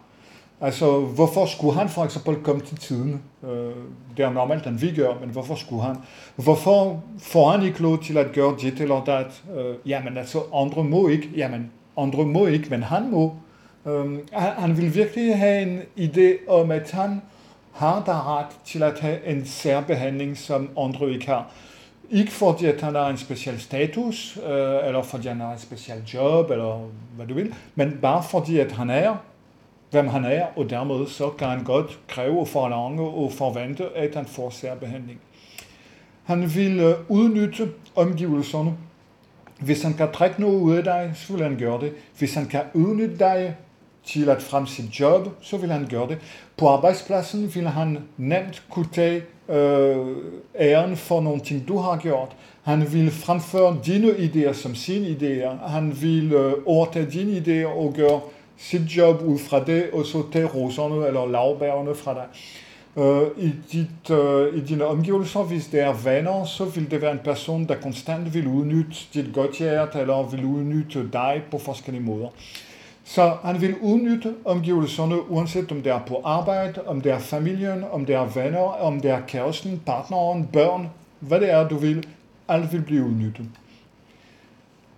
Altså, 0.60 1.00
hvorfor 1.00 1.46
skulle 1.46 1.74
han 1.74 1.88
for 1.88 2.04
eksempel 2.04 2.36
komme 2.42 2.60
til 2.60 2.76
tiden? 2.76 3.22
Øh, 3.42 3.72
det 4.16 4.24
er 4.24 4.30
normalt, 4.30 4.66
at 4.66 4.82
vi 4.82 4.94
gør, 4.96 5.14
men 5.20 5.30
hvorfor 5.30 5.54
skulle 5.54 5.82
han? 5.82 5.96
Hvorfor 6.36 7.02
får 7.18 7.50
han 7.50 7.62
ikke 7.62 7.82
lov 7.82 8.02
til 8.02 8.18
at 8.18 8.32
gøre 8.32 8.56
det 8.60 8.80
eller 8.80 9.04
dat? 9.04 9.42
Øh, 9.56 9.90
jamen, 9.90 10.18
altså, 10.18 10.42
andre 10.54 10.84
må 10.84 11.08
ikke. 11.08 11.30
Jamen, 11.36 11.70
andre 11.96 12.24
må 12.24 12.46
ikke, 12.46 12.70
men 12.70 12.82
han 12.82 13.10
må. 13.10 13.34
Øhm, 13.86 14.28
han 14.32 14.76
vil 14.76 14.94
virkelig 14.94 15.38
have 15.38 15.62
en 15.62 15.80
idé 15.98 16.50
om, 16.50 16.70
at 16.70 16.90
han 16.90 17.22
har 17.72 18.02
der 18.06 18.38
ret 18.38 18.56
til 18.64 18.82
at 18.82 19.00
have 19.00 19.26
en 19.26 19.46
særbehandling, 19.46 20.36
som 20.36 20.68
andre 20.78 21.10
ikke 21.10 21.26
har. 21.26 21.50
Ikke 22.10 22.32
fordi 22.32 22.66
at 22.66 22.80
han 22.80 22.94
har 22.94 23.08
en 23.08 23.16
speciel 23.16 23.60
status, 23.60 24.38
øh, 24.46 24.86
eller 24.86 25.02
fordi 25.02 25.28
han 25.28 25.40
har 25.40 25.52
en 25.52 25.58
speciel 25.58 26.02
job, 26.14 26.50
eller 26.50 26.88
hvad 27.16 27.26
du 27.26 27.34
vil, 27.34 27.54
men 27.74 27.98
bare 28.02 28.22
fordi 28.30 28.58
at 28.58 28.72
han 28.72 28.90
er, 28.90 29.16
hvem 29.90 30.08
han 30.08 30.24
er, 30.24 30.46
og 30.56 30.70
dermed 30.70 31.06
så 31.06 31.30
kan 31.30 31.48
han 31.48 31.64
godt 31.64 31.98
kræve 32.08 32.40
og 32.40 32.48
forlange 32.48 33.02
og 33.02 33.32
forvente, 33.32 33.84
at 33.96 34.14
han 34.14 34.26
får 34.26 34.50
særbehandling. 34.50 35.20
Han 36.24 36.54
vil 36.54 36.94
udnytte 37.08 37.68
omgivelserne. 37.96 38.76
Hvis 39.60 39.82
han 39.82 39.94
kan 39.94 40.12
trække 40.12 40.40
noget 40.40 40.60
ud 40.60 40.76
af 40.76 40.84
dig, 40.84 41.12
så 41.14 41.32
vil 41.32 41.42
han 41.42 41.56
gøre 41.58 41.80
det. 41.80 41.92
Hvis 42.18 42.34
han 42.34 42.46
kan 42.46 42.62
udnytte 42.74 43.18
dig 43.18 43.56
til 44.06 44.28
at 44.28 44.42
frem 44.42 44.66
sit 44.66 45.00
job, 45.00 45.28
så 45.40 45.56
vil 45.56 45.70
han 45.70 45.86
gøre 45.90 46.08
det. 46.08 46.18
På 46.56 46.68
arbejdspladsen 46.68 47.54
vil 47.54 47.68
han 47.68 47.98
nemt 48.16 48.62
kunne 48.70 48.88
tage 48.92 49.22
øh, 49.48 50.06
æren 50.60 50.96
for 50.96 51.20
nogle 51.20 51.40
ting, 51.40 51.68
du 51.68 51.78
har 51.78 51.96
gjort. 51.96 52.36
Han 52.62 52.92
vil 52.92 53.10
fremføre 53.10 53.76
dine 53.86 54.08
idéer 54.08 54.52
som 54.52 54.74
sine 54.74 55.06
idéer. 55.06 55.68
Han 55.68 56.02
vil 56.02 56.32
øh, 56.32 56.52
overtage 56.66 57.06
dine 57.10 57.32
idéer 57.38 57.66
og 57.66 57.94
gøre 57.96 58.20
sit 58.56 58.82
job 58.82 59.22
ud 59.22 59.38
fra 59.38 59.64
det, 59.64 59.90
og 59.92 60.06
så 60.06 60.22
tage 60.32 60.46
roserne 60.46 61.06
eller 61.06 61.26
lavbærerne 61.26 61.94
fra 61.94 62.14
dig. 62.14 62.26
Øh, 62.96 63.44
i, 63.44 63.52
dit, 63.72 64.10
øh, 64.10 64.56
I 64.58 64.60
dine 64.60 64.84
omgivelser, 64.84 65.42
hvis 65.42 65.66
det 65.66 65.80
er 65.80 65.92
venner, 66.04 66.44
så 66.44 66.64
vil 66.64 66.90
det 66.90 67.02
være 67.02 67.12
en 67.12 67.20
person, 67.24 67.64
der 67.68 67.74
konstant 67.74 68.34
vil 68.34 68.46
udnytte 68.46 68.96
dit 69.14 69.34
godt 69.34 69.58
hjerte, 69.58 69.98
eller 69.98 70.30
vil 70.30 70.44
udnytte 70.44 71.08
dig 71.12 71.42
på 71.50 71.58
forskellige 71.58 72.04
måder. 72.04 72.28
Så 73.04 73.36
han 73.42 73.60
vil 73.60 73.76
udnytte 73.78 74.34
omgivelserne, 74.44 75.30
uanset 75.30 75.72
om 75.72 75.82
det 75.82 75.92
er 75.92 76.00
på 76.06 76.20
arbejde, 76.24 76.86
om 76.86 77.00
det 77.00 77.12
er 77.12 77.18
familien, 77.18 77.84
om 77.92 78.06
det 78.06 78.14
er 78.14 78.24
venner, 78.24 78.60
om 78.60 79.00
det 79.00 79.10
er 79.10 79.20
kæresten, 79.20 79.82
partneren, 79.86 80.48
børn, 80.52 80.90
hvad 81.20 81.40
det 81.40 81.50
er, 81.50 81.68
du 81.68 81.76
vil. 81.76 82.06
Alt 82.48 82.72
vil 82.72 82.82
blive 82.82 83.04
udnyttet. 83.04 83.46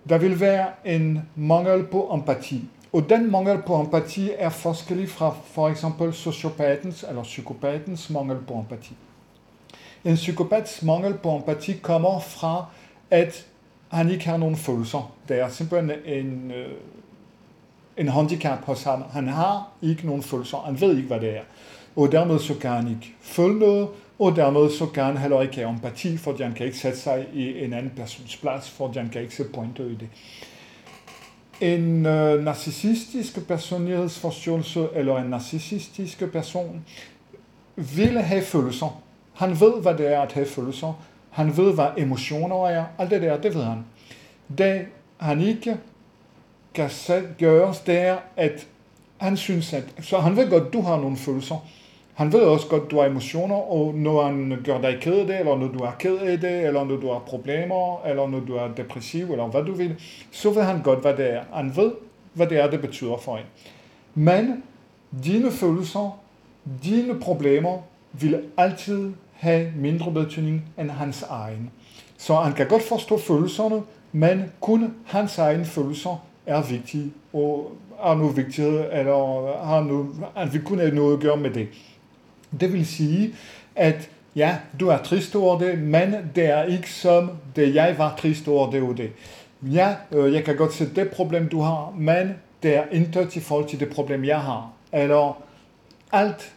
Der 0.09 0.17
vil 0.17 0.39
være 0.39 0.67
en 0.85 1.21
mangel 1.35 1.83
på 1.83 2.11
empati. 2.13 2.63
Og 2.93 3.09
den 3.09 3.31
mangel 3.31 3.61
på 3.61 3.81
empati 3.81 4.31
er 4.37 4.49
forskellig 4.49 5.09
fra 5.09 5.35
for 5.45 5.69
eksempel 5.69 6.13
sociopatens 6.13 7.05
eller 7.09 7.23
psykopatens 7.23 8.09
mangel 8.09 8.37
på 8.47 8.53
empati. 8.53 8.95
En 10.05 10.15
psykopats 10.15 10.83
mangel 10.83 11.13
på 11.13 11.35
empati 11.35 11.73
kommer 11.73 12.19
fra, 12.19 12.65
at 13.11 13.45
han 13.87 14.09
ikke 14.09 14.25
har 14.25 14.37
nogen 14.37 14.55
følelser. 14.55 15.11
Det 15.29 15.39
er 15.39 15.49
simpelthen 15.49 15.91
en, 16.05 16.51
øh, 16.51 16.71
en 17.97 18.07
handicap 18.07 18.65
hos 18.65 18.83
ham. 18.83 19.03
Han 19.11 19.27
har 19.27 19.69
ikke 19.81 20.05
nogen 20.05 20.23
følelser. 20.23 20.57
Han 20.57 20.81
ved 20.81 20.95
ikke, 20.95 21.07
hvad 21.07 21.19
det 21.19 21.37
er. 21.37 21.41
Og 21.95 22.11
dermed 22.11 22.39
så 22.39 22.53
kan 22.53 22.71
han 22.71 22.87
ikke 22.87 23.15
føle 23.21 23.59
noget, 23.59 23.87
og 24.19 24.35
dermed 24.35 24.69
så 24.69 24.85
kan 24.85 25.03
han 25.03 25.17
heller 25.17 25.41
ikke 25.41 25.55
have 25.55 25.69
empati, 25.69 26.17
fordi 26.17 26.43
han 26.43 26.53
kan 26.53 26.65
ikke 26.65 26.77
sætte 26.77 26.99
sig 26.99 27.25
i 27.33 27.63
en 27.63 27.73
anden 27.73 27.91
persons 27.95 28.37
plads, 28.37 28.69
fordi 28.69 28.99
han 28.99 29.09
kan 29.09 29.21
ikke 29.21 29.35
se 29.35 29.43
pointer 29.43 29.83
i 29.83 29.95
det. 29.95 30.09
En 31.61 32.05
øh, 32.05 32.43
narcissistisk 32.43 33.47
personlighedsforstyrrelse 33.47 34.87
eller 34.93 35.17
en 35.17 35.29
narcissistisk 35.29 36.23
person 36.31 36.85
vil 37.75 38.21
have 38.21 38.41
følelser. 38.41 39.01
Han 39.33 39.59
ved, 39.59 39.81
hvad 39.81 39.93
det 39.93 40.13
er 40.13 40.21
at 40.21 40.33
have 40.33 40.45
følelser. 40.45 40.93
Han 41.29 41.57
ved, 41.57 41.73
hvad 41.73 41.87
emotioner 41.97 42.67
er. 42.67 42.85
Alt 42.97 43.11
det 43.11 43.21
der, 43.21 43.37
det 43.37 43.55
ved 43.55 43.63
han. 43.63 43.85
Det 44.57 44.85
han 45.17 45.41
ikke 45.41 45.77
kan 46.77 47.35
gøres, 47.37 47.79
det 47.79 47.97
er, 47.97 48.17
at 48.35 48.67
han 49.17 49.37
synes, 49.37 49.73
at 49.73 49.83
så 50.01 50.17
han 50.17 50.35
ved 50.35 50.49
godt, 50.49 50.73
du 50.73 50.81
har 50.81 50.97
nogle 50.97 51.17
følelser. 51.17 51.67
Han 52.13 52.33
ved 52.33 52.39
også 52.39 52.67
godt, 52.67 52.91
du 52.91 52.99
har 52.99 53.05
emotioner, 53.05 53.55
og 53.55 53.93
når 53.95 54.23
han 54.23 54.61
gør 54.65 54.81
dig 54.81 54.97
ked 55.01 55.13
af 55.13 55.27
det, 55.27 55.39
eller 55.39 55.57
når 55.57 55.67
du 55.67 55.79
er 55.79 55.91
ked 55.99 56.17
af 56.17 56.39
det, 56.39 56.65
eller 56.65 56.83
når 56.83 56.95
du 56.95 57.11
har 57.11 57.19
problemer, 57.19 58.05
eller 58.05 58.27
når 58.27 58.39
du 58.39 58.55
er 58.55 58.67
depressiv, 58.77 59.31
eller 59.31 59.47
hvad 59.47 59.63
du 59.63 59.73
vil, 59.73 59.95
så 60.31 60.49
ved 60.49 60.61
han 60.61 60.81
godt, 60.81 60.99
hvad 60.99 61.13
det 61.13 61.33
er. 61.33 61.41
Han 61.53 61.75
ved, 61.75 61.91
hvad 62.33 62.47
det 62.47 62.59
er, 62.59 62.69
det 62.69 62.81
betyder 62.81 63.17
for 63.17 63.37
en. 63.37 63.43
Men 64.15 64.63
dine 65.23 65.51
følelser, 65.51 66.19
dine 66.83 67.19
problemer, 67.19 67.77
vil 68.11 68.41
altid 68.57 69.13
have 69.33 69.71
mindre 69.75 70.11
betydning 70.11 70.63
end 70.79 70.89
hans 70.89 71.21
egen. 71.29 71.71
Så 72.17 72.35
han 72.35 72.53
kan 72.53 72.67
godt 72.67 72.83
forstå 72.83 73.17
følelserne, 73.17 73.81
men 74.11 74.43
kun 74.61 74.93
hans 75.05 75.37
egen 75.37 75.65
følelser 75.65 76.27
er 76.47 76.61
vigtige, 76.61 77.13
og 77.33 77.71
har 78.03 78.15
noget 78.15 78.37
vigtighed, 78.37 78.85
eller 78.91 79.65
har 79.65 79.83
noget, 79.83 80.07
at 80.35 80.53
vi 80.53 80.59
kunne 80.59 80.81
have 80.81 80.95
noget 80.95 81.13
at 81.13 81.19
gøre 81.19 81.37
med 81.37 81.49
det. 81.49 81.67
Det 82.59 82.73
vil 82.73 82.85
sige, 82.85 83.33
at 83.75 84.09
ja, 84.35 84.57
du 84.79 84.87
er 84.87 84.97
trist 84.97 85.35
over 85.35 85.59
det, 85.59 85.79
men 85.79 86.15
det 86.35 86.45
er 86.45 86.63
ikke 86.63 86.91
som 86.91 87.31
det 87.55 87.75
jeg 87.75 87.95
var 87.97 88.15
trist 88.19 88.47
over 88.47 88.71
det 88.71 88.81
og 88.81 88.97
det. 88.97 89.11
Ja, 89.61 89.95
øh, 90.11 90.33
jeg 90.33 90.43
kan 90.43 90.55
godt 90.55 90.73
se 90.73 90.95
det 90.95 91.09
problem, 91.09 91.49
du 91.49 91.61
har, 91.61 91.93
men 91.97 92.33
det 92.63 92.75
er 92.75 92.83
intet 92.91 93.35
i 93.35 93.39
forhold 93.39 93.67
til 93.67 93.79
det 93.79 93.89
problem, 93.89 94.25
jeg 94.25 94.41
har. 94.41 94.71
Eller 94.91 95.43
alt, 96.11 96.53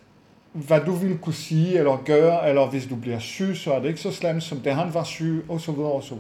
hvad 0.53 0.81
du 0.81 0.93
vil 0.93 1.19
kunne 1.19 1.35
sige 1.35 1.79
eller 1.79 2.03
gøre, 2.05 2.49
eller 2.49 2.67
hvis 2.67 2.87
du 2.87 2.97
bliver 2.97 3.19
syg, 3.19 3.57
så 3.57 3.73
er 3.73 3.81
det 3.81 3.89
ikke 3.89 4.01
så 4.01 4.13
slemt, 4.13 4.43
som 4.43 4.59
det 4.61 4.75
han 4.75 4.95
var 4.95 5.05
syg, 5.05 5.45
osv. 5.49 5.79
osv 5.79 6.17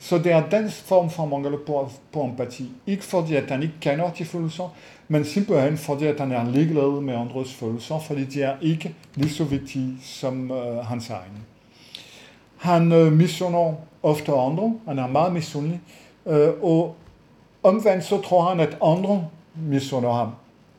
så 0.00 0.18
det 0.18 0.32
er 0.32 0.48
den 0.48 0.70
form 0.70 1.10
for 1.10 1.26
mangel 1.26 1.56
på, 1.66 1.90
på 2.12 2.24
empati. 2.24 2.70
Ikke 2.86 3.04
fordi, 3.04 3.34
at 3.34 3.50
han 3.50 3.62
ikke 3.62 3.74
kender 3.80 4.10
de 4.10 4.24
følelser, 4.24 4.74
men 5.08 5.24
simpelthen 5.24 5.78
fordi, 5.78 6.06
at 6.06 6.20
han 6.20 6.32
er 6.32 6.50
ligeglad 6.50 7.00
med 7.00 7.14
andres 7.14 7.54
følelser, 7.54 7.98
fordi 7.98 8.24
de 8.24 8.42
er 8.42 8.56
ikke 8.60 8.94
lige 9.14 9.30
så 9.30 9.44
vigtige 9.44 9.96
som 10.02 10.50
øh, 10.50 10.76
hans 10.76 11.10
egne. 11.10 11.40
Han 12.56 12.92
øh, 12.92 13.12
misunder 13.12 13.74
ofte 14.02 14.32
andre, 14.32 14.74
han 14.86 14.98
er 14.98 15.06
meget 15.06 15.32
misundelig, 15.32 15.80
øh, 16.26 16.48
og 16.62 16.96
omvendt 17.62 18.04
så 18.04 18.20
tror 18.20 18.48
han, 18.48 18.60
at 18.60 18.78
andre 18.82 19.28
misunder 19.54 20.12
ham. 20.12 20.30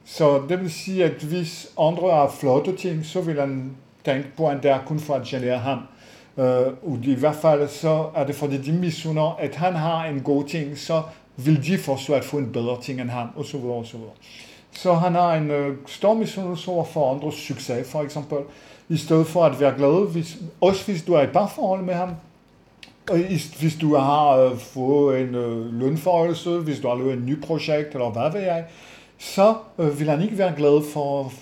Så 0.05 0.41
det 0.49 0.59
vil 0.59 0.71
sige, 0.71 1.05
at 1.05 1.23
hvis 1.23 1.67
andre 1.79 2.11
har 2.11 2.29
flotte 2.29 2.75
ting, 2.75 3.05
så 3.05 3.21
vil 3.21 3.39
han 3.39 3.71
tænke 4.05 4.27
på, 4.37 4.47
at 4.47 4.63
det 4.63 4.71
er 4.71 4.79
kun 4.85 4.99
for 4.99 5.13
at 5.13 5.23
genere 5.23 5.57
ham 5.57 5.79
øh, 6.37 6.67
og 6.83 6.99
i 7.03 7.13
hvert 7.13 7.35
fald 7.35 7.67
så 7.67 8.05
er 8.15 8.25
det 8.25 8.35
fordi 8.35 8.57
de 8.57 8.71
misunder, 8.71 9.35
at 9.39 9.55
han 9.55 9.75
har 9.75 10.05
en 10.05 10.21
god 10.21 10.43
ting, 10.43 10.77
så 10.77 11.01
vil 11.35 11.65
de 11.65 11.77
forsøge 11.77 12.17
at 12.17 12.25
få 12.25 12.37
en 12.37 12.51
bedre 12.51 12.81
ting 12.81 13.01
end 13.01 13.09
ham, 13.09 13.27
og 13.35 13.45
så 13.45 13.57
videre, 13.57 13.75
og 13.75 13.85
så 13.85 13.97
videre. 13.97 14.13
Så 14.71 14.93
han 14.93 15.15
har 15.15 15.35
en 15.35 15.51
øh, 15.51 15.77
stor 15.85 16.13
misundelse 16.13 16.71
over 16.71 16.85
for 16.85 17.13
andres 17.13 17.35
succes, 17.35 17.91
for 17.91 18.01
eksempel. 18.01 18.37
I 18.89 18.97
stedet 18.97 19.27
for 19.27 19.45
at 19.45 19.59
være 19.59 19.73
glad, 19.77 20.11
hvis, 20.11 20.37
også 20.61 20.85
hvis 20.85 21.03
du 21.03 21.13
er 21.13 21.21
i 21.21 21.27
parforhold 21.27 21.83
med 21.83 21.93
ham, 21.93 22.09
og 23.09 23.17
hvis 23.59 23.77
du 23.81 23.95
har 23.95 24.37
øh, 24.37 24.57
fået 24.57 25.21
en 25.21 25.35
øh, 25.35 25.73
lønforholdelse, 25.73 26.49
hvis 26.49 26.79
du 26.79 26.87
har 26.87 26.95
lavet 26.95 27.13
en 27.13 27.25
ny 27.25 27.41
projekt, 27.41 27.93
eller 27.93 28.09
hvad 28.09 28.31
ved 28.31 28.41
jeg, 28.41 28.65
så 29.17 29.55
øh, 29.77 29.99
vil 29.99 30.09
han 30.09 30.21
ikke 30.21 30.37
være 30.37 30.53
glad 30.57 30.83
for, 30.93 31.33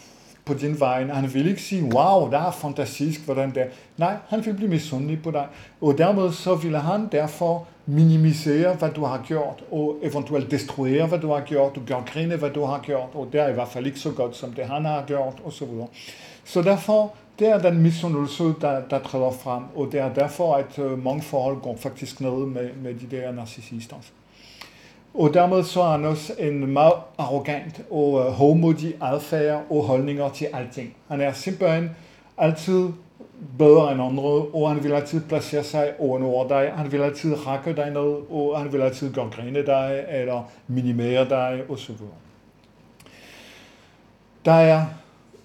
på 0.46 0.54
din 0.54 0.80
vej. 0.80 1.08
Han 1.08 1.34
vil 1.34 1.48
ikke 1.48 1.62
sige, 1.62 1.84
wow, 1.84 2.32
der 2.32 2.40
er 2.40 2.52
fantastisk, 2.52 3.26
hvordan 3.26 3.50
det 3.50 3.62
er. 3.62 3.68
Nej, 3.98 4.16
han 4.28 4.46
vil 4.46 4.54
blive 4.54 4.70
misundelig 4.70 5.22
på 5.24 5.32
dig. 5.32 5.48
Og 5.82 5.98
dermed 5.98 6.32
så 6.32 6.56
vil 6.56 6.78
han 6.78 7.08
derfor 7.12 7.68
minimisere, 7.86 8.74
hvad 8.76 8.90
du 8.90 9.04
har 9.04 9.24
gjort, 9.28 9.64
og 9.72 9.98
eventuelt 10.02 10.52
destruere, 10.52 11.08
hvad 11.08 11.20
du 11.20 11.34
har 11.34 11.42
gjort, 11.42 11.78
og 11.78 11.84
gøre 11.88 12.04
grine, 12.14 12.36
hvad 12.36 12.50
du 12.50 12.64
har 12.64 12.80
gjort, 12.80 13.10
og 13.14 13.30
det 13.32 13.42
er 13.42 13.50
i 13.50 13.54
hvert 13.54 13.68
fald 13.68 13.86
ikke 13.86 14.00
så 14.00 14.12
godt, 14.12 14.36
som 14.36 14.54
det 14.54 14.66
han 14.66 14.86
har 14.86 15.04
gjort, 15.08 15.34
og 15.44 15.54
så 15.54 15.66
videre. 15.66 15.88
Så 16.44 16.62
derfor, 16.62 17.14
det 17.40 17.50
er 17.50 17.58
den 17.58 17.82
misundelse, 17.82 18.44
der, 18.62 18.82
der 18.90 19.00
træder 19.00 19.32
frem, 19.32 19.64
og 19.76 19.92
det 19.92 20.00
er 20.00 20.14
derfor, 20.14 20.56
at 20.56 20.80
øh, 20.80 21.04
mange 21.04 21.22
forhold 21.22 21.62
går 21.62 21.78
faktisk 21.78 22.22
ned 22.22 22.46
med, 22.46 22.70
med 22.84 22.94
de 22.94 23.16
der 23.18 23.32
narcissister. 23.32 23.96
Og 25.18 25.34
dermed 25.34 25.64
så 25.64 25.82
er 25.82 25.92
han 25.92 26.06
også 26.06 26.34
en 26.40 26.68
meget 26.68 26.94
arrogant 27.18 27.82
og 27.92 28.14
uh, 28.14 28.22
hovmodig 28.22 28.96
adfærd 29.02 29.64
og 29.70 29.84
holdninger 29.84 30.30
til 30.30 30.48
alting. 30.54 30.96
Han 31.08 31.22
er 31.22 31.34
simpelthen 31.34 31.90
altid 32.38 32.90
bedre 33.58 33.92
end 33.92 34.02
andre, 34.02 34.24
og 34.54 34.70
han 34.70 34.84
vil 34.84 34.94
altid 34.94 35.22
placere 35.22 35.64
sig 35.64 35.94
over 36.00 36.48
dig. 36.48 36.72
Han 36.76 36.92
vil 36.92 37.02
altid 37.02 37.48
række 37.48 37.76
dig 37.76 37.90
ned, 37.90 38.32
og 38.32 38.60
han 38.60 38.74
vil 38.74 38.82
altid 38.82 39.14
gøre 39.14 39.30
grine 39.30 39.66
dig, 39.66 40.06
eller 40.10 40.52
minimere 40.68 41.30
dig, 41.30 41.62
osv. 41.70 41.96
Der 44.46 44.52
er, 44.52 44.86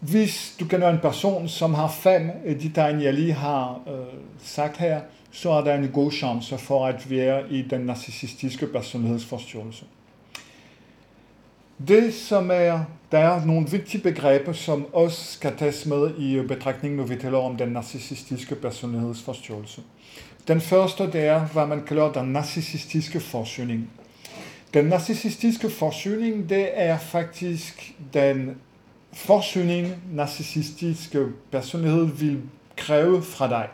hvis 0.01 0.57
du 0.61 0.65
kender 0.65 0.89
en 0.89 0.99
person, 0.99 1.49
som 1.49 1.75
har 1.75 1.89
fem 1.89 2.31
af 2.45 2.59
de 2.59 2.73
tegn, 2.75 3.03
jeg 3.03 3.15
lige 3.15 3.33
har 3.33 3.81
øh, 3.87 3.95
sagt 4.39 4.77
her, 4.77 5.01
så 5.31 5.51
er 5.51 5.65
der 5.65 5.75
en 5.75 5.89
god 5.89 6.13
chance 6.13 6.59
for 6.59 6.87
at 6.87 7.11
være 7.11 7.53
i 7.53 7.63
den 7.63 7.81
narcissistiske 7.81 8.67
personlighedsforstyrrelse. 8.67 9.85
Det 11.89 12.15
som 12.15 12.51
er, 12.51 12.85
der 13.13 13.19
er 13.19 13.45
nogle 13.45 13.71
vigtige 13.71 14.03
begreber, 14.03 14.53
som 14.53 14.87
også 14.95 15.33
skal 15.33 15.57
tages 15.57 15.87
med 15.87 16.19
i 16.19 16.43
betragtning, 16.49 16.97
når 16.97 17.05
vi 17.05 17.17
taler 17.17 17.39
om 17.39 17.57
den 17.57 17.69
narcissistiske 17.69 18.55
personlighedsforstyrrelse. 18.55 19.83
Den 20.49 20.61
første, 20.61 21.13
det 21.13 21.21
er, 21.21 21.47
hvad 21.47 21.67
man 21.67 21.83
kalder 21.87 22.13
den 22.13 22.33
narcissistiske 22.33 23.21
forsyning. 23.21 23.91
Den 24.75 24.85
narcissistiske 24.85 25.71
forsyning, 25.71 26.49
det 26.49 26.69
er 26.73 26.99
faktisk 26.99 27.95
den 28.15 28.57
forsyning, 29.13 29.95
narcissistiske 30.13 31.27
personlighed 31.51 32.05
vil 32.05 32.43
kræve 32.77 33.23
fra 33.23 33.49
dig. 33.49 33.69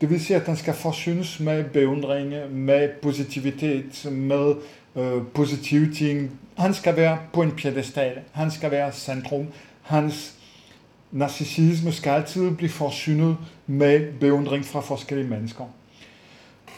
Det 0.00 0.10
vil 0.10 0.24
sige, 0.24 0.36
at 0.36 0.46
den 0.46 0.56
skal 0.56 0.74
forsynes 0.74 1.40
med 1.40 1.64
beundring, 1.64 2.34
med 2.50 2.88
positivitet, 3.02 4.06
med 4.12 4.54
øh, 4.96 5.22
positive 5.34 5.94
ting. 5.94 6.30
Han 6.58 6.74
skal 6.74 6.96
være 6.96 7.18
på 7.32 7.42
en 7.42 7.50
piedestal. 7.50 8.18
Han 8.32 8.50
skal 8.50 8.70
være 8.70 8.92
centrum. 8.92 9.46
Hans 9.82 10.34
narcissisme 11.12 11.92
skal 11.92 12.10
altid 12.10 12.50
blive 12.50 12.70
forsynet 12.70 13.36
med 13.66 14.12
beundring 14.20 14.64
fra 14.64 14.80
forskellige 14.80 15.28
mennesker. 15.28 15.64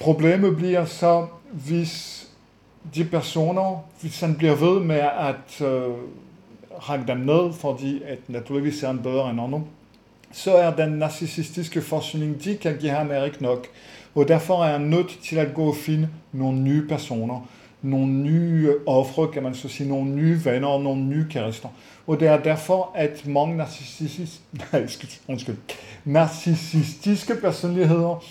Problemet 0.01 0.57
bliver 0.57 0.85
så, 0.85 1.27
hvis 1.53 2.27
de 2.95 3.05
personer, 3.05 3.85
hvis 4.01 4.21
han 4.21 4.35
bliver 4.35 4.55
ved 4.55 4.81
med 4.81 5.01
at 5.01 5.67
øh, 5.67 5.83
række 6.89 7.07
dem 7.07 7.19
ned, 7.19 7.53
fordi 7.53 8.03
at 8.03 8.19
naturligvis 8.29 8.83
er 8.83 8.87
han 8.87 9.03
bedre 9.03 9.31
end 9.31 9.41
andre, 9.41 9.63
så 10.33 10.55
er 10.55 10.77
den 10.77 10.91
narcissistiske 10.91 11.83
forskning, 11.83 12.45
de 12.45 12.57
kan 12.57 12.77
give 12.77 12.93
ham 12.93 13.11
er 13.11 13.25
ikke 13.25 13.43
nok. 13.43 13.67
Og 14.15 14.29
derfor 14.29 14.65
er 14.65 14.73
han 14.73 14.81
nødt 14.81 15.19
til 15.25 15.37
at 15.37 15.55
gå 15.55 15.65
og 15.65 15.77
finde 15.77 16.09
nogle 16.33 16.61
nye 16.61 16.89
personer, 16.89 17.49
nogle 17.83 18.13
nye 18.13 18.75
ofre, 18.87 19.29
kan 19.33 19.43
man 19.43 19.55
så 19.55 19.69
sige, 19.69 19.89
nogle 19.89 20.11
nye 20.11 20.41
venner, 20.45 20.79
nogle 20.79 21.03
nye 21.03 21.27
kærester. 21.31 21.69
Og 22.07 22.21
det 22.21 22.29
er 22.29 22.43
derfor, 22.43 22.93
at 22.95 23.27
mange 23.27 23.57
narcissistiske, 23.57 24.43
nej, 24.73 24.87
undskyld, 25.29 25.57
narcissistiske 26.05 27.35
personligheder 27.35 28.25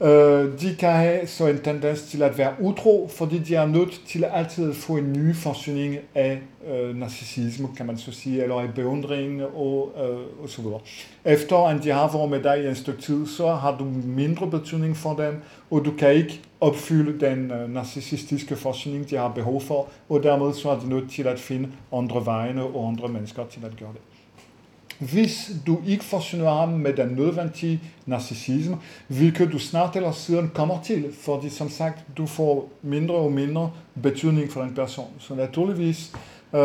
Øh, 0.00 0.60
de 0.60 0.76
kan 0.78 0.92
have 0.92 1.26
så 1.26 1.46
en 1.46 1.58
tendens 1.58 2.02
til 2.02 2.22
at 2.22 2.38
være 2.38 2.52
utro, 2.60 3.10
fordi 3.16 3.38
de 3.38 3.54
er 3.54 3.66
nødt 3.66 4.00
til 4.06 4.24
altid 4.24 4.70
at 4.70 4.76
få 4.76 4.96
en 4.96 5.12
ny 5.12 5.34
forsyning 5.34 5.96
af 6.14 6.38
øh, 6.70 6.96
narcissisme, 6.96 7.68
kan 7.76 7.86
man 7.86 7.98
så 7.98 8.12
sige, 8.12 8.42
eller 8.42 8.54
af 8.54 8.74
beundring 8.74 9.42
og, 9.42 9.92
øh, 9.96 10.42
og 10.42 10.48
så 10.48 10.62
videre. 10.62 10.80
Efter 11.24 11.56
at 11.56 11.84
de 11.84 11.90
har 11.90 12.12
været 12.12 12.30
med 12.30 12.42
dig 12.42 12.64
i 12.64 12.68
en 12.68 12.74
stykke 12.74 13.02
tid, 13.02 13.26
så 13.26 13.54
har 13.54 13.76
du 13.78 13.84
mindre 14.04 14.50
betydning 14.50 14.96
for 14.96 15.14
dem, 15.14 15.34
og 15.70 15.84
du 15.84 15.92
kan 15.98 16.14
ikke 16.14 16.40
opfylde 16.60 17.26
den 17.26 17.50
øh, 17.50 17.70
narcissistiske 17.70 18.56
forsyning, 18.56 19.10
de 19.10 19.16
har 19.16 19.28
behov 19.28 19.60
for, 19.60 19.88
og 20.08 20.22
dermed 20.22 20.54
så 20.54 20.70
er 20.70 20.78
de 20.80 20.88
nødt 20.88 21.10
til 21.10 21.26
at 21.26 21.40
finde 21.40 21.68
andre 21.92 22.26
vegne 22.26 22.62
og 22.62 22.88
andre 22.88 23.08
mennesker 23.08 23.44
til 23.50 23.64
at 23.64 23.76
gøre 23.78 23.92
det. 23.92 24.17
Hvis 24.98 25.50
du 25.66 25.78
ikke 25.86 26.04
forsyner 26.04 26.50
ham 26.50 26.68
med 26.68 26.92
den 26.92 27.08
nødvendige 27.08 27.80
narcissisme, 28.06 28.76
hvilket 29.06 29.52
du 29.52 29.58
snart 29.58 29.96
eller 29.96 30.12
siden 30.12 30.50
kommer 30.54 30.82
til, 30.82 31.14
fordi 31.20 31.48
som 31.48 31.70
sagt, 31.70 32.04
du 32.16 32.26
får 32.26 32.68
mindre 32.82 33.14
og 33.14 33.32
mindre 33.32 33.70
betydning 34.02 34.52
for 34.52 34.62
den 34.62 34.74
person. 34.74 35.06
Så 35.18 35.34
naturligvis, 35.34 36.12
øh, 36.54 36.60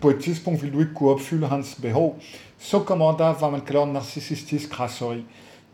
på 0.00 0.10
et 0.10 0.22
tidspunkt 0.22 0.62
vil 0.62 0.72
du 0.72 0.80
ikke 0.80 0.94
kunne 0.94 1.10
opfylde 1.10 1.46
hans 1.46 1.78
behov. 1.82 2.18
Så 2.58 2.78
kommer 2.78 3.16
der, 3.16 3.34
hvad 3.34 3.50
man 3.50 3.60
kalder 3.60 3.86
narcissistisk 3.86 4.80
raseri. 4.80 5.24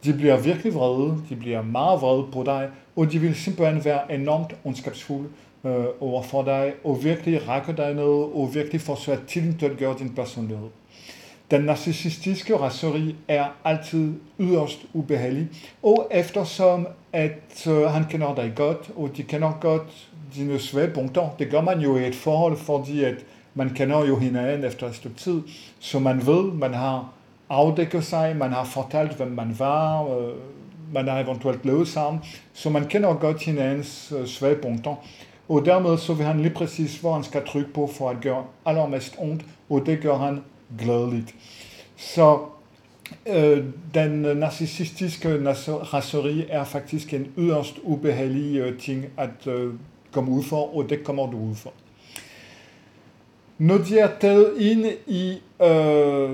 De 0.04 0.12
bliver 0.12 0.40
virkelig 0.40 0.74
vrede, 0.74 1.22
de 1.28 1.36
bliver 1.36 1.62
meget 1.62 2.00
vrede 2.00 2.26
på 2.32 2.42
dig, 2.42 2.68
og 2.96 3.12
de 3.12 3.18
vil 3.18 3.34
simpelthen 3.34 3.84
være 3.84 4.14
enormt 4.14 4.54
ondskabsfulde 4.64 5.28
øh, 5.64 5.84
over 6.00 6.22
for 6.22 6.42
dig, 6.42 6.72
og 6.84 7.04
virkelig 7.04 7.48
række 7.48 7.72
dig 7.72 7.94
ned, 7.94 8.34
og 8.34 8.50
virkelig 8.54 8.80
forsøge 8.80 9.16
at 9.16 9.22
tilintetgøre 9.26 9.94
din 9.98 10.14
personlighed. 10.14 10.68
Den 11.50 11.60
narcissistiske 11.60 12.56
raseri 12.56 13.16
er 13.28 13.44
altid 13.64 14.14
yderst 14.40 14.86
ubehagelig, 14.92 15.48
og 15.82 16.08
eftersom 16.10 16.86
at 17.12 17.66
øh, 17.68 17.82
han 17.82 18.04
kender 18.04 18.34
dig 18.34 18.52
godt, 18.56 18.90
og 18.96 19.10
de 19.16 19.22
kender 19.22 19.58
godt 19.60 20.08
dine 20.34 20.58
svage 20.58 20.90
punkter, 20.90 21.28
det 21.38 21.50
gør 21.50 21.60
man 21.60 21.80
jo 21.80 21.96
i 21.96 22.06
et 22.06 22.14
forhold, 22.14 22.56
fordi 22.56 23.04
at 23.04 23.14
man 23.54 23.70
kender 23.70 24.06
jo 24.06 24.16
hinanden 24.18 24.64
efter 24.64 24.86
et 24.86 24.94
stykke 24.94 25.16
tid, 25.16 25.42
så 25.78 25.98
man 25.98 26.26
ved, 26.26 26.52
man 26.52 26.74
har 26.74 27.12
afdækket 27.48 28.04
sig, 28.04 28.36
man 28.36 28.52
har 28.52 28.64
fortalt, 28.64 29.16
hvem 29.16 29.30
man 29.30 29.56
var, 29.58 30.02
øh, 30.04 30.34
man 30.92 31.08
har 31.08 31.20
eventuelt 31.20 31.64
levet 31.64 31.88
sammen, 31.88 32.22
så 32.52 32.70
man 32.70 32.84
kender 32.84 33.14
godt 33.14 33.42
hinandens 33.42 34.12
øh, 34.18 34.26
svage 34.26 34.56
punkter. 34.56 34.94
Og 35.48 35.64
dermed 35.64 35.98
så 35.98 36.14
vil 36.14 36.26
han 36.26 36.40
lige 36.40 36.54
præcis, 36.54 36.96
hvor 36.96 37.14
han 37.14 37.24
skal 37.24 37.46
trykke 37.46 37.72
på 37.72 37.86
for 37.86 38.10
at 38.10 38.16
gøre 38.20 38.44
allermest 38.66 39.16
ondt, 39.18 39.44
og 39.70 39.82
det 39.86 40.00
gør 40.00 40.16
han 40.16 40.40
glædeligt. 40.78 41.34
Så 41.96 42.38
øh, 43.26 43.64
den 43.94 44.24
øh, 44.24 44.36
narcissistiske 44.36 45.52
raseri 45.94 46.46
er 46.48 46.64
faktisk 46.64 47.14
en 47.14 47.26
yderst 47.38 47.78
ubehagelig 47.82 48.56
øh, 48.56 48.78
ting 48.78 49.06
at 49.16 49.46
øh, 49.46 49.74
komme 50.12 50.30
ud 50.30 50.42
for, 50.42 50.76
og 50.76 50.88
det 50.88 51.04
kommer 51.04 51.30
du 51.30 51.38
ud 51.38 51.54
for. 51.54 51.72
Når 53.58 53.78
de 53.78 53.98
er 53.98 54.10
taget 54.20 54.52
ind 54.58 54.86
i, 55.06 55.42
øh, 55.62 56.30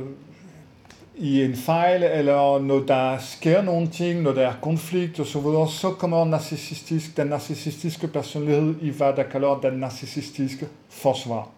i 1.16 1.42
en 1.44 1.56
fejl, 1.56 2.02
eller 2.02 2.58
når 2.58 2.78
der 2.78 3.18
sker 3.18 3.62
nogle 3.62 3.88
ting, 3.88 4.22
når 4.22 4.32
der 4.32 4.48
er 4.48 4.54
konflikt 4.62 5.20
osv., 5.20 5.42
så 5.42 5.68
så 5.70 5.90
kommer 5.90 6.24
narcissistisk, 6.24 7.16
den 7.16 7.26
narcissistiske 7.26 8.06
personlighed 8.06 8.74
i 8.82 8.90
hvad 8.90 9.12
der 9.16 9.22
kalder 9.22 9.60
den 9.62 9.80
narcissistiske 9.80 10.68
forsvar. 10.88 11.48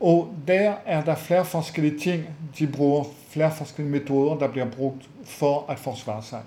Og 0.00 0.34
der 0.48 0.74
er 0.86 1.04
der 1.04 1.14
flere 1.14 1.44
forskellige 1.44 1.98
ting, 1.98 2.24
de 2.58 2.66
bruger, 2.66 3.04
flere 3.28 3.52
forskellige 3.52 3.92
metoder, 3.92 4.38
der 4.38 4.48
bliver 4.48 4.70
brugt 4.70 5.08
for 5.24 5.64
at 5.68 5.78
forsvare 5.78 6.22
sig. 6.22 6.40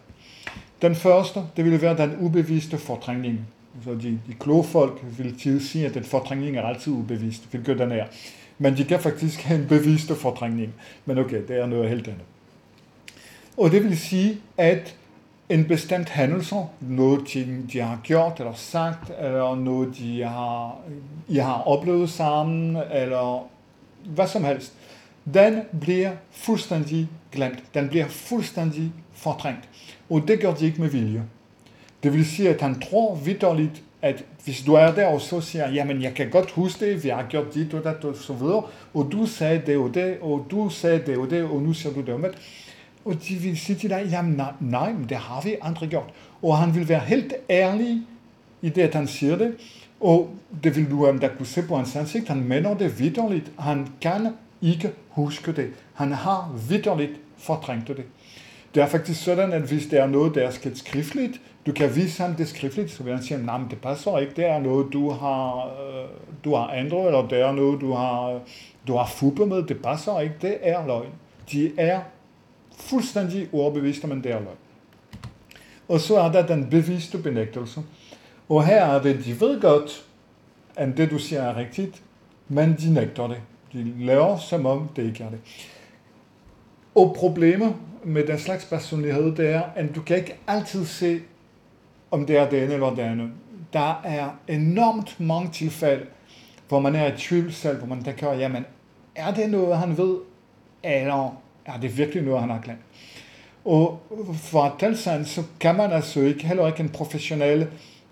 Den 0.82 0.96
første, 0.96 1.40
det 1.58 1.66
ville 1.66 1.82
være 1.82 1.98
den 1.98 2.18
ubevidste 2.20 2.78
fortrængning. 2.78 3.40
Så 3.84 3.94
de, 3.94 4.20
de 4.28 4.34
kloge 4.40 4.64
folk 4.64 5.04
vil 5.18 5.40
tit 5.40 5.62
sige, 5.64 5.86
at 5.86 5.94
den 5.94 6.04
fortrængning 6.04 6.58
er 6.58 6.62
altid 6.62 6.94
ubevidst, 6.94 7.48
hvilket 7.52 7.80
den 7.80 7.92
er. 7.92 8.06
Men 8.58 8.78
de 8.78 8.86
kan 8.86 9.00
faktisk 9.00 9.42
have 9.42 9.60
en 9.62 9.68
bevidste 9.68 10.16
fortrængning. 10.16 10.74
Men 11.06 11.18
okay, 11.18 11.48
det 11.48 11.60
er 11.60 11.66
noget 11.66 11.90
helt 11.90 12.08
andet. 12.08 12.24
Og 13.58 13.72
det 13.72 13.84
vil 13.84 13.98
sige, 13.98 14.38
at 14.58 14.96
en 15.50 15.66
bestemt 15.66 16.10
hændelse, 16.10 16.56
noget 16.82 17.34
de 17.74 17.80
har 17.80 18.00
gjort 18.04 18.40
eller 18.40 18.54
sagt, 18.54 19.12
eller 19.20 19.56
noget 19.56 19.98
de 19.98 20.24
har, 20.24 20.78
I 21.28 21.38
har 21.38 21.62
oplevet 21.62 22.10
sammen, 22.10 22.78
eller 22.92 23.48
hvad 24.06 24.28
som 24.28 24.44
helst, 24.44 24.74
den 25.34 25.62
bliver 25.82 26.12
fuldstændig 26.32 27.08
glemt. 27.32 27.64
Den 27.74 27.90
bliver 27.90 28.08
fuldstændig 28.08 28.92
fortrængt. 29.14 29.70
Og 30.10 30.24
det 30.28 30.40
gør 30.40 30.54
de 30.54 30.66
ikke 30.66 30.82
med 30.82 30.90
vilje. 30.90 31.24
Det 32.04 32.14
vil 32.14 32.26
sige, 32.26 32.50
at 32.50 32.62
han 32.62 32.82
tror 32.82 33.16
vidderligt, 33.16 33.84
at 34.02 34.24
hvis 34.44 34.62
du 34.62 34.74
er 34.74 34.92
der 34.92 35.06
og 35.06 35.22
så 35.22 35.42
siger, 35.42 35.72
jamen 35.72 36.02
jeg 36.02 36.14
kan 36.14 36.30
godt 36.30 36.52
huske 36.52 36.86
det, 36.86 37.04
vi 37.04 37.10
har 37.10 37.24
gjort 37.30 37.54
dit 37.54 37.74
og 37.74 37.84
dat 37.84 38.06
og 38.06 38.16
så 38.16 38.34
videre, 38.34 38.64
og 38.94 39.10
du 39.12 39.26
sagde 39.26 39.62
det 39.66 39.78
og 39.78 39.94
det, 39.94 40.18
og 40.22 40.46
du 40.52 40.70
sagde 40.70 41.02
det 41.06 41.18
og 41.18 41.30
det, 41.30 41.44
og 41.44 41.62
nu 41.62 41.74
siger 41.74 41.94
du 41.94 42.02
det 42.02 42.14
om 42.14 42.22
det. 42.22 42.38
Og 43.06 43.14
de 43.28 43.36
vil 43.36 43.58
sige 43.58 43.76
til 43.76 43.90
dig, 43.90 44.08
jamen 44.12 44.34
nej, 44.34 44.52
nej, 44.60 44.94
men 44.94 45.10
det 45.10 45.18
har 45.18 45.42
vi 45.42 45.56
andre 45.62 45.88
gjort. 45.88 46.10
Og 46.42 46.58
han 46.58 46.76
vil 46.76 46.90
være 46.90 47.00
helt 47.00 47.34
ærlig 47.50 48.02
i 48.62 48.70
det, 48.70 48.82
at 48.82 48.96
han 48.96 49.08
siger 49.08 49.36
det, 49.38 49.56
og 50.00 50.30
det 50.64 50.76
vil 50.76 50.92
du 50.92 51.08
øh, 51.08 51.22
da 51.22 51.30
kunne 51.38 51.46
se 51.46 51.62
på 51.62 51.76
hans 51.76 51.96
ansigt, 51.96 52.28
han 52.28 52.44
mener 52.44 52.74
det 52.74 53.00
vidderligt. 53.00 53.52
Han 53.60 53.88
kan 54.02 54.34
ikke 54.62 54.92
huske 55.10 55.52
det. 55.52 55.70
Han 55.94 56.12
har 56.12 56.56
vidderligt 56.70 57.12
fortrængt 57.38 57.88
det. 57.88 58.04
Det 58.76 58.84
er 58.84 58.88
faktisk 58.88 59.24
sådan, 59.24 59.54
at 59.54 59.62
hvis 59.62 59.86
det 59.86 60.00
er 60.00 60.08
noget, 60.08 60.36
der 60.36 60.42
er 60.42 60.52
sket 60.52 60.78
skriftligt, 60.78 61.42
du 61.66 61.72
kan 61.72 61.96
vise 61.96 62.24
ham 62.24 62.36
det 62.36 62.48
skriftligt, 62.48 62.92
så 62.92 63.04
vil 63.04 63.14
han 63.14 63.24
sige, 63.24 63.46
nej, 63.46 63.60
det 63.70 63.82
passer 63.82 64.18
ikke, 64.18 64.34
det 64.36 64.46
er 64.46 64.60
noget, 64.60 64.94
du 64.94 65.10
har, 65.10 65.66
øh, 65.66 66.06
du 66.44 66.56
har 66.56 66.74
ændret, 66.74 67.06
eller 67.06 67.28
det 67.28 67.42
er 67.42 67.52
noget, 67.52 67.82
du 67.82 67.94
har, 67.94 68.30
øh, 68.30 68.40
du 68.88 68.96
har 68.96 69.06
fuppet 69.06 69.48
med, 69.48 69.64
det 69.64 69.82
passer 69.82 70.20
ikke, 70.20 70.36
det 70.42 70.58
er 70.62 70.88
løgn. 70.88 71.10
De 71.52 71.72
er 71.78 72.02
fuldstændig 72.78 73.50
overbevist 73.54 74.04
om 74.04 74.12
en 74.12 74.26
er. 74.26 74.40
Og 75.88 76.00
så 76.00 76.18
er 76.18 76.32
der 76.32 76.46
den 76.46 76.70
bevidste 76.70 77.18
benægtelse. 77.18 77.82
Og 78.50 78.66
her 78.66 78.86
er 78.86 79.02
det, 79.02 79.26
de 79.26 79.42
ved 79.42 79.62
godt, 79.62 80.06
at 80.76 80.98
det 80.98 81.12
du 81.12 81.20
siger 81.20 81.42
er 81.42 81.58
rigtigt, 81.58 82.02
men 82.48 82.76
de 82.80 82.94
nægter 82.94 83.28
det. 83.28 83.42
De 83.74 84.06
laver 84.06 84.38
som 84.38 84.66
om 84.66 84.90
det 84.96 85.06
ikke 85.06 85.24
er 85.24 85.30
det. 85.30 85.40
Og 86.96 87.16
problemet 87.20 87.76
med 88.04 88.28
den 88.28 88.40
slags 88.40 88.66
personlighed, 88.66 89.36
det 89.36 89.50
er, 89.50 89.62
at 89.76 89.96
du 89.96 90.02
kan 90.02 90.18
ikke 90.18 90.36
altid 90.48 90.86
se, 90.86 91.22
om 92.12 92.26
det 92.26 92.38
er 92.38 92.50
det 92.50 92.64
ene 92.64 92.74
eller 92.74 92.90
det 92.90 93.02
andet. 93.02 93.32
Der 93.74 94.02
er 94.04 94.30
enormt 94.48 95.20
mange 95.20 95.50
tilfælde, 95.52 96.06
hvor 96.68 96.80
man 96.80 96.96
er 96.96 97.14
i 97.14 97.18
tvivl 97.18 97.54
selv, 97.54 97.78
hvor 97.78 97.88
man 97.88 98.04
tænker, 98.04 98.34
jamen, 98.34 98.66
er 99.16 99.34
det 99.34 99.50
noget, 99.50 99.78
han 99.78 99.98
ved, 99.98 100.18
eller 100.84 101.42
er 101.66 101.80
det 101.80 101.98
virkelig 101.98 102.24
noget, 102.24 102.42
han 102.42 102.50
har 102.50 102.62
glemt? 102.62 102.80
Og 103.66 104.02
for 104.34 104.64
at 104.64 104.72
tale 104.80 104.98
sandt, 104.98 105.28
så 105.28 105.44
kan 105.60 105.76
man 105.76 105.92
altså 105.92 106.22
ikke, 106.22 106.48
heller 106.48 106.68
ikke 106.68 106.80
en 106.80 106.90
professionel, 106.90 107.68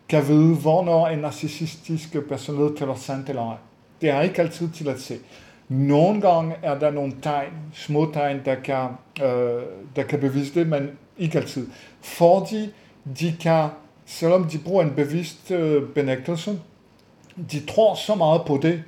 kan 0.09 0.27
vide, 0.27 0.55
hvornår 0.55 1.07
en 1.07 1.19
narcissistisk 1.19 2.15
personlighed 2.29 2.77
taler 2.77 2.95
sandt 2.95 3.29
eller 3.29 3.49
ej. 3.49 3.57
Det 4.01 4.09
er 4.09 4.21
ikke 4.21 4.41
altid 4.41 4.69
til 4.69 4.89
at 4.89 4.99
se. 4.99 5.17
Nogle 5.69 6.21
gange 6.21 6.55
er 6.61 6.79
der 6.79 6.91
nogle 6.91 7.13
tegn, 7.21 7.53
små 7.73 8.11
tegn, 8.13 8.41
der 8.45 8.55
kan, 8.55 8.87
øh, 9.23 9.61
der 9.95 10.03
kan 10.03 10.19
bevise 10.19 10.59
det, 10.59 10.67
men 10.67 10.89
ikke 11.17 11.37
altid. 11.37 11.67
Fordi 12.01 12.69
de 13.19 13.35
kan, 13.41 13.69
selvom 14.05 14.43
de 14.43 14.57
bruger 14.57 14.83
en 14.83 14.91
bevidst 14.95 15.51
øh, 15.51 15.89
benægtelse, 15.89 16.59
de 17.51 17.65
tror 17.65 17.95
så 17.95 18.15
meget 18.15 18.41
på 18.47 18.59
det, 18.61 18.83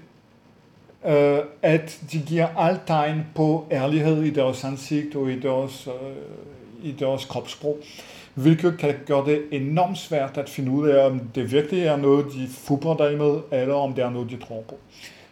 øh, 1.06 1.39
at 1.62 2.00
de 2.12 2.20
giver 2.20 2.48
alt 2.58 2.82
tegn 2.88 3.26
på 3.36 3.66
ærlighed 3.72 4.24
i 4.24 4.30
deres 4.30 4.63
ansigt 4.63 5.16
og 5.16 5.32
i 5.32 5.39
deres, 5.39 5.88
øh, 5.88 6.89
i 6.89 6.92
deres 6.92 7.26
kropssprog, 7.26 7.78
hvilket 8.34 8.78
kan 8.80 8.96
gøre 9.06 9.26
det 9.26 9.42
enormt 9.52 9.98
svært 9.98 10.38
at 10.38 10.50
finde 10.50 10.72
ud 10.72 10.88
af, 10.88 11.06
om 11.06 11.22
det 11.36 11.52
virkelig 11.52 11.84
er 11.84 11.98
noget, 11.98 12.26
de 12.26 12.48
fubrer 12.52 12.98
dig 12.98 13.18
med, 13.18 13.62
eller 13.62 13.76
om 13.76 13.94
det 13.94 14.04
er 14.04 14.10
noget, 14.10 14.30
de 14.30 14.38
tror 14.38 14.63
på. 14.70 14.78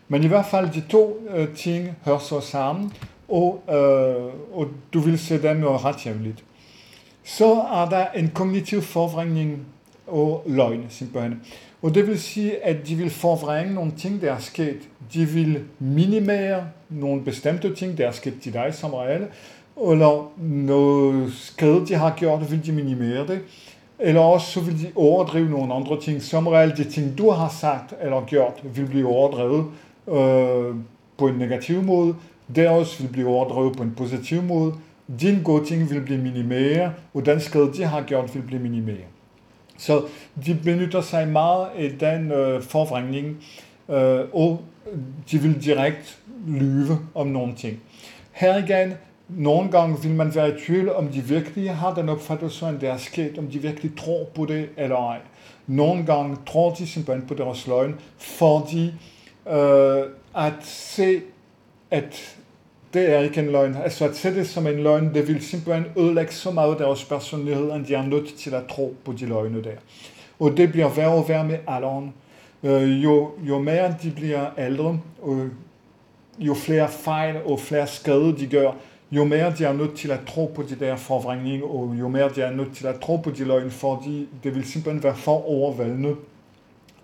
Men 0.07 0.23
i 0.23 0.27
hvert 0.27 0.45
fald 0.45 0.69
de 0.73 0.83
to 0.89 1.27
øh, 1.35 1.55
ting 1.55 1.97
hører 2.05 2.19
så 2.19 2.39
sammen, 2.39 2.93
og, 3.29 3.63
øh, 3.69 4.57
og 4.59 4.67
du 4.93 4.99
vil 4.99 5.19
se 5.19 5.41
dem 5.41 5.63
ret 5.63 6.05
jævnligt. 6.05 6.43
Så 7.23 7.53
er 7.53 7.89
der 7.89 8.05
en 8.15 8.31
kognitiv 8.33 8.81
forvrængning 8.81 9.65
og 10.07 10.43
løgn, 10.47 10.85
simpelthen. 10.89 11.41
Og 11.81 11.95
det 11.95 12.07
vil 12.07 12.19
sige, 12.19 12.65
at 12.65 12.87
de 12.87 12.95
vil 12.95 13.09
forvrænge 13.09 13.73
nogle 13.73 13.91
ting, 13.97 14.21
der 14.21 14.33
er 14.33 14.39
sket. 14.39 14.77
De 15.13 15.25
vil 15.25 15.63
minimere 15.79 16.63
nogle 16.89 17.21
bestemte 17.21 17.75
ting, 17.75 17.97
der 17.97 18.07
er 18.07 18.11
sket 18.11 18.33
til 18.41 18.53
dig 18.53 18.73
som 18.73 18.93
regel, 18.93 19.27
eller 19.91 20.31
noget 20.37 21.33
skade, 21.33 21.87
de 21.87 21.93
har 21.93 22.15
gjort, 22.17 22.51
vil 22.51 22.65
de 22.65 22.71
minimere 22.71 23.27
det. 23.27 23.39
Eller 23.99 24.21
også 24.21 24.51
så 24.51 24.59
vil 24.59 24.81
de 24.81 24.91
overdrive 24.95 25.49
nogle 25.49 25.73
andre 25.73 26.01
ting. 26.01 26.21
Som 26.21 26.47
regel 26.47 26.77
de 26.77 26.83
ting, 26.83 27.17
du 27.17 27.29
har 27.29 27.49
sagt 27.49 27.93
eller 28.01 28.25
gjort, 28.25 28.61
vil 28.75 28.85
blive 28.85 29.07
overdrevet 29.07 29.65
øh, 30.07 30.75
på 31.17 31.27
en 31.27 31.35
negativ 31.35 31.83
måde. 31.83 32.15
Deres 32.55 33.01
vil 33.01 33.07
blive 33.07 33.27
overdrevet 33.27 33.77
på 33.77 33.83
en 33.83 33.93
positiv 33.97 34.41
måde. 34.41 34.73
Din 35.21 35.43
gode 35.43 35.65
ting 35.65 35.89
vil 35.89 36.01
blive 36.01 36.21
minimeret, 36.21 36.91
og 37.13 37.25
den 37.25 37.39
skade, 37.39 37.73
de 37.73 37.83
har 37.83 38.01
gjort, 38.01 38.35
vil 38.35 38.41
blive 38.41 38.61
minimeret. 38.61 39.05
Så 39.81 40.03
de 40.45 40.59
benytter 40.63 41.01
sig 41.01 41.27
meget 41.27 41.67
af 41.77 41.91
den 41.99 42.31
øh, 42.31 42.61
forvrængning, 42.61 43.43
øh, 43.89 44.19
og 44.33 44.61
de 45.31 45.37
vil 45.37 45.63
direkte 45.63 46.13
lyve 46.47 46.99
om 47.15 47.27
nogle 47.27 47.55
ting. 47.55 47.79
Her 48.31 48.57
igen, 48.57 48.93
nogle 49.29 49.71
gange 49.71 50.01
vil 50.01 50.11
man 50.11 50.35
være 50.35 50.49
i 50.49 50.59
tvivl, 50.65 50.89
om 50.89 51.07
de 51.07 51.21
virkelig 51.21 51.75
har 51.75 51.93
den 51.93 52.09
opfattelse, 52.09 52.67
at 52.67 52.81
det 52.81 52.89
er 52.89 52.97
sket, 52.97 53.37
om 53.37 53.47
de 53.47 53.59
virkelig 53.59 53.91
tror 53.97 54.25
på 54.35 54.45
det 54.45 54.69
eller 54.77 54.95
ej. 54.95 55.17
Nogle 55.67 56.05
gange 56.05 56.37
tror 56.47 56.73
de 56.73 56.87
simpelthen 56.87 57.27
på 57.27 57.33
deres 57.33 57.67
løgn, 57.67 57.95
fordi 58.17 58.93
øh, 59.49 60.03
at 60.35 60.53
se, 60.63 61.21
at 61.91 62.37
det 62.93 63.13
er 63.15 63.19
ikke 63.19 63.39
en 63.39 63.51
løgn. 63.51 63.75
Altså 63.83 64.05
at 64.05 64.15
se 64.15 64.35
det 64.35 64.47
som 64.47 64.67
en 64.67 64.83
løgn, 64.83 65.13
det 65.13 65.27
vil 65.27 65.41
simpelthen 65.43 65.85
ødelægge 65.97 66.33
så 66.33 66.51
meget 66.51 66.79
deres 66.79 67.03
personlighed, 67.03 67.71
at 67.71 67.87
de 67.87 67.93
er 67.93 68.05
nødt 68.05 68.35
til 68.35 68.53
at 68.53 68.63
tro 68.69 68.95
på 69.05 69.11
de 69.11 69.25
løgne 69.25 69.63
der. 69.63 69.77
Og 70.39 70.57
det 70.57 70.71
bliver 70.71 70.89
værre 70.89 71.11
og 71.11 71.29
værre 71.29 71.45
med 71.45 71.57
alderen. 71.67 72.13
Øh, 72.63 73.03
jo, 73.03 73.31
jo 73.43 73.59
mere 73.59 73.95
de 74.03 74.11
bliver 74.11 74.45
ældre, 74.57 74.99
og 75.21 75.49
jo 76.39 76.53
flere 76.53 76.89
fejl 76.89 77.35
og 77.45 77.59
flere 77.59 77.87
skade 77.87 78.37
de 78.37 78.47
gør, 78.47 78.71
jo 79.11 79.23
mere 79.25 79.53
de 79.57 79.65
er 79.65 79.73
nødt 79.73 79.95
til 79.95 80.11
at 80.11 80.19
tro 80.27 80.51
på 80.55 80.63
de 80.63 80.75
der 80.75 80.95
forvrængninger, 80.95 81.65
og 81.65 81.95
jo 81.99 82.07
mere 82.07 82.29
de 82.35 82.41
er 82.41 82.51
nødt 82.51 82.75
til 82.75 82.87
at 82.87 82.99
tro 82.99 83.17
på 83.17 83.29
de 83.29 83.43
løgne, 83.43 83.71
fordi 83.71 84.27
det 84.43 84.55
vil 84.55 84.63
simpelthen 84.63 85.03
være 85.03 85.15
for 85.15 85.49
overvældende 85.49 86.15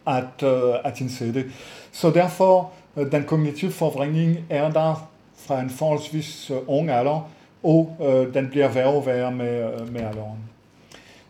at, 0.08 0.44
øh, 0.44 0.74
at 0.84 1.02
indse 1.02 1.34
det. 1.34 1.46
Så 1.92 2.10
derfor, 2.10 2.72
uh, 2.96 3.12
den 3.12 3.24
kognitive 3.24 3.72
forvrængning 3.72 4.38
er 4.50 4.72
der 4.72 5.10
fra 5.38 5.62
en 5.62 5.70
forholdsvis 5.70 6.52
uh, 6.52 6.58
ung 6.68 6.90
alder, 6.90 7.30
og 7.64 7.96
uh, 8.00 8.34
den 8.34 8.50
bliver 8.50 8.68
værre 8.68 8.94
og 8.94 9.06
værre 9.06 9.32
med, 9.32 9.82
uh, 9.82 9.94
med 9.94 10.02
alderen. 10.02 10.40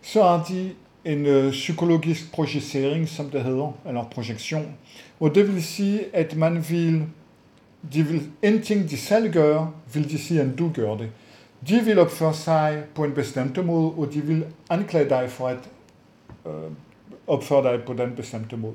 Så 0.02 0.24
har 0.24 0.46
de 0.50 0.72
en 1.06 1.26
uh, 1.26 1.52
psykologisk 1.52 2.32
projicering, 2.34 3.10
som 3.10 3.30
det 3.30 3.44
hedder, 3.44 3.72
eller 3.88 4.04
projektion. 4.04 4.76
Og 5.20 5.36
det 5.36 5.54
vil 5.54 5.64
sige, 5.64 6.16
at 6.16 6.36
man 6.36 6.66
vil, 6.70 7.04
de 7.94 8.04
vil, 8.04 8.22
en 8.42 8.62
ting 8.62 8.90
de 8.90 8.98
selv 8.98 9.34
gør, 9.34 9.74
vil 9.94 10.10
de 10.10 10.20
sige, 10.20 10.42
at 10.42 10.48
du 10.60 10.72
gør 10.74 10.98
det. 10.98 11.10
De 11.70 11.80
vil 11.86 12.00
opføre 12.00 12.34
sig 12.34 12.84
på 12.96 13.04
en 13.04 13.12
bestemt 13.12 13.66
måde, 13.66 13.92
og 13.92 14.14
de 14.14 14.22
vil 14.22 14.46
anklage 14.70 15.10
dig 15.10 15.30
for 15.30 15.48
at 15.48 15.58
uh, 16.46 16.52
opføre 17.28 17.64
dig 17.64 17.84
på 17.84 17.94
den 17.94 18.16
bestemte 18.16 18.58
måde. 18.58 18.74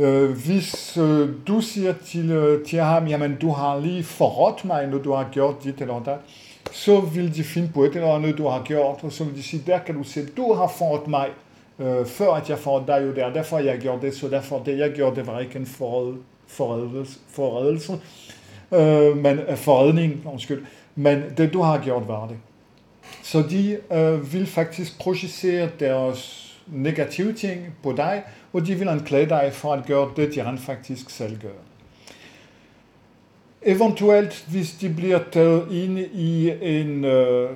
Øh, 0.00 0.30
hvis 0.30 0.96
øh, 0.96 1.28
du 1.46 1.60
siger 1.60 1.94
til, 2.06 2.30
øh, 2.30 2.66
til 2.66 2.78
ham, 2.78 3.06
jamen 3.06 3.36
du 3.40 3.50
har 3.50 3.80
lige 3.80 4.04
forrådt 4.04 4.64
mig, 4.64 4.86
når 4.86 4.98
du 4.98 5.12
har 5.12 5.28
gjort 5.32 5.64
dit 5.64 5.80
eller 5.80 6.02
dat, 6.02 6.18
så 6.72 7.00
vil 7.00 7.36
de 7.36 7.44
finde 7.44 7.70
på 7.74 7.84
et 7.84 7.94
eller 7.94 8.14
andet, 8.14 8.38
du 8.38 8.48
har 8.48 8.62
gjort, 8.62 8.98
og 9.02 9.12
så 9.12 9.24
vil 9.24 9.36
de 9.36 9.42
sige, 9.42 9.62
der 9.66 9.78
kan 9.78 9.94
du 9.94 10.02
se, 10.02 10.26
du 10.36 10.52
har 10.52 10.72
forrådt 10.78 11.08
mig, 11.08 11.28
øh, 11.78 12.06
før 12.06 12.32
at 12.32 12.50
jeg 12.50 12.58
forrådte 12.58 12.92
dig 12.92 13.02
jo 13.06 13.14
der, 13.14 13.32
derfor 13.32 13.58
jeg 13.58 13.78
gjorde 13.78 14.06
det, 14.06 14.14
så 14.14 14.28
derfor 14.28 14.62
det 14.62 14.78
jeg 14.78 14.92
gjorde, 14.92 15.16
det 15.16 15.26
var 15.26 15.40
ikke 15.40 15.58
en 15.58 15.66
forrædelse, 15.66 17.18
forrædelse 17.28 17.92
øh, 18.72 19.16
men 19.16 19.38
øh, 19.38 19.56
forrædning, 19.56 20.22
undskyld. 20.32 20.64
men 20.94 21.22
det 21.36 21.52
du 21.52 21.62
har 21.62 21.80
gjort 21.84 22.08
var 22.08 22.26
det. 22.26 22.36
Så 23.22 23.42
de 23.50 23.78
øh, 23.92 24.32
vil 24.32 24.46
faktisk 24.46 25.00
projicere 25.00 25.68
deres 25.80 26.50
negative 26.66 27.32
ting 27.32 27.74
på 27.82 27.92
dig, 27.92 28.22
og 28.52 28.66
de 28.66 28.74
vil 28.74 28.88
anklage 28.88 29.28
dig 29.28 29.50
for 29.52 29.72
at 29.72 29.86
gøre 29.86 30.10
det, 30.16 30.34
de 30.34 30.44
rent 30.44 30.60
faktisk 30.60 31.10
selv 31.10 31.38
gør. 31.40 31.58
Eventuelt, 33.62 34.46
hvis 34.50 34.72
de 34.72 34.94
bliver 34.94 35.20
taget 35.32 35.72
ind 35.72 35.98
i 35.98 36.50
en 36.62 37.04
øh, 37.04 37.50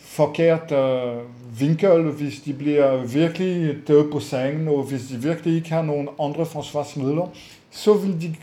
forkert 0.00 0.72
øh, 0.72 1.16
vinkel, 1.60 2.02
hvis 2.02 2.40
de 2.40 2.52
bliver 2.52 3.06
virkelig 3.06 3.76
taget 3.86 4.10
på 4.12 4.20
sengen, 4.20 4.68
og 4.68 4.82
hvis 4.82 5.02
de 5.02 5.22
virkelig 5.22 5.54
ikke 5.54 5.70
har 5.70 5.82
nogen 5.82 6.08
andre 6.20 6.46
forsvarsmidler, 6.46 7.28
så 7.70 7.94
vil 7.94 8.20
de 8.20 8.34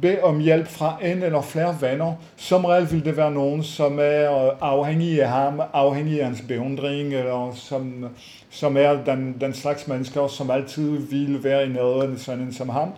bede 0.00 0.22
om 0.22 0.38
hjælp 0.38 0.68
fra 0.68 0.98
en 1.02 1.22
eller 1.22 1.42
flere 1.42 1.76
venner. 1.80 2.12
Som 2.36 2.64
regel 2.64 2.92
vil 2.92 3.04
det 3.04 3.16
være 3.16 3.30
nogen, 3.30 3.62
som 3.62 3.98
er 3.98 4.46
øh, 4.46 4.52
afhængige 4.60 5.22
af 5.22 5.28
ham, 5.30 5.60
afhængige 5.72 6.20
af 6.20 6.26
hans 6.26 6.42
beundring, 6.48 7.14
eller 7.14 7.52
som, 7.54 8.06
som 8.50 8.76
er 8.76 9.04
den, 9.04 9.36
den 9.40 9.54
slags 9.54 9.88
mennesker, 9.88 10.26
som 10.26 10.50
altid 10.50 10.90
vil 10.90 11.44
være 11.44 11.66
i 11.66 11.68
nærheden 11.68 12.18
sådan 12.18 12.52
som 12.52 12.68
ham, 12.68 12.88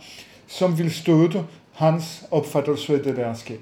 som 0.46 0.78
vil 0.78 0.90
støtte 0.90 1.44
hans 1.72 2.24
opfattelse 2.30 2.94
af 2.94 3.00
det, 3.00 3.16
der 3.16 3.26
er 3.26 3.34
sket. 3.34 3.60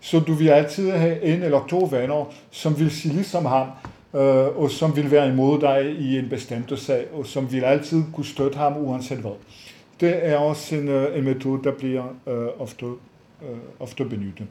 Så 0.00 0.20
du 0.20 0.32
vil 0.32 0.48
altid 0.48 0.90
have 0.90 1.22
en 1.22 1.42
eller 1.42 1.66
to 1.70 1.88
venner, 1.90 2.32
som 2.50 2.78
vil 2.78 2.90
sige 2.90 3.14
ligesom 3.14 3.44
ham, 3.44 3.66
øh, 4.14 4.58
og 4.58 4.70
som 4.70 4.96
vil 4.96 5.10
være 5.10 5.28
imod 5.28 5.60
dig 5.60 5.94
i 5.98 6.18
en 6.18 6.28
bestemt 6.28 6.78
sag, 6.78 7.06
og 7.14 7.26
som 7.26 7.52
vil 7.52 7.64
altid 7.64 8.02
kunne 8.12 8.26
støtte 8.26 8.58
ham 8.58 8.76
uanset 8.76 9.18
hvad. 9.18 9.36
Det 10.00 10.26
er 10.28 10.36
også 10.36 10.76
en, 10.76 10.88
øh, 10.88 11.18
en 11.18 11.24
metode, 11.24 11.64
der 11.64 11.72
bliver 11.72 12.04
øh, 12.26 12.48
ofte, 12.58 12.86
øh, 13.42 13.58
ofte 13.80 14.04
benyttet. 14.04 14.46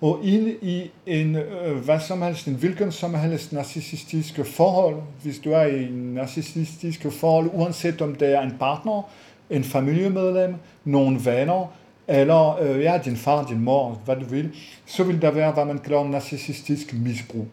Og 0.00 0.20
ind 0.24 0.48
i 0.62 0.90
en, 1.06 1.36
øh, 1.36 1.76
hvad 1.76 2.00
som 2.00 2.22
helst, 2.22 2.46
en 2.46 2.54
hvilken 2.54 2.92
som 2.92 3.14
helst 3.14 3.52
narcissistiske 3.52 4.44
forhold, 4.44 4.96
hvis 5.22 5.38
du 5.38 5.52
er 5.52 5.62
i 5.62 5.84
en 5.84 6.14
narcissistiske 6.14 7.10
forhold, 7.10 7.50
uanset 7.52 8.02
om 8.02 8.14
det 8.14 8.34
er 8.34 8.40
en 8.40 8.54
partner, 8.58 9.10
en 9.50 9.64
familiemedlem, 9.64 10.54
nogle 10.84 11.24
venner, 11.24 11.72
eller 12.08 12.62
øh, 12.62 12.82
ja, 12.82 13.00
din 13.04 13.16
far, 13.16 13.46
din 13.46 13.60
mor, 13.60 14.00
hvad 14.04 14.16
du 14.16 14.24
vil, 14.24 14.50
så 14.86 15.04
vil 15.04 15.22
der 15.22 15.30
være, 15.30 15.52
hvad 15.52 15.64
man 15.64 15.78
kalder 15.78 16.04
narcissistisk 16.04 16.94
misbrug. 16.94 17.46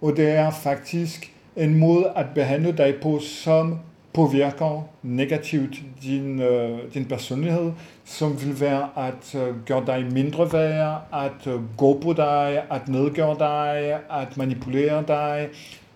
Og 0.00 0.16
det 0.16 0.28
er 0.28 0.50
faktisk 0.50 1.32
en 1.56 1.78
måde 1.78 2.12
at 2.16 2.26
behandle 2.34 2.72
dig 2.72 2.94
på, 3.02 3.18
som 3.20 3.78
påvirker 4.18 4.88
negativt 5.02 5.82
din, 6.02 6.40
øh, 6.40 6.78
din 6.94 7.04
personlighed, 7.04 7.72
som 8.04 8.42
vil 8.42 8.60
være 8.60 8.88
at 8.96 9.34
øh, 9.34 9.64
gøre 9.66 9.82
dig 9.86 10.12
mindre 10.12 10.52
værd, 10.52 11.02
at 11.12 11.52
øh, 11.52 11.76
gå 11.76 11.98
på 12.02 12.12
dig, 12.12 12.62
at 12.70 12.88
nedgøre 12.88 13.36
dig, 13.38 13.98
at 14.10 14.36
manipulere 14.36 15.04
dig, 15.08 15.48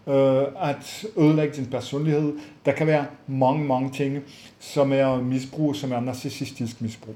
øh, 0.07 0.71
at 0.71 1.05
ødelægge 1.19 1.57
din 1.57 1.67
personlighed. 1.67 2.33
Der 2.65 2.73
kan 2.73 2.87
være 2.87 3.07
mange, 3.27 3.65
mange 3.65 3.91
ting, 3.91 4.19
som 4.61 4.93
er 4.93 5.23
misbrug, 5.23 5.77
som 5.77 5.93
er 5.93 6.01
narcissistisk 6.01 6.81
misbrug. 6.81 7.15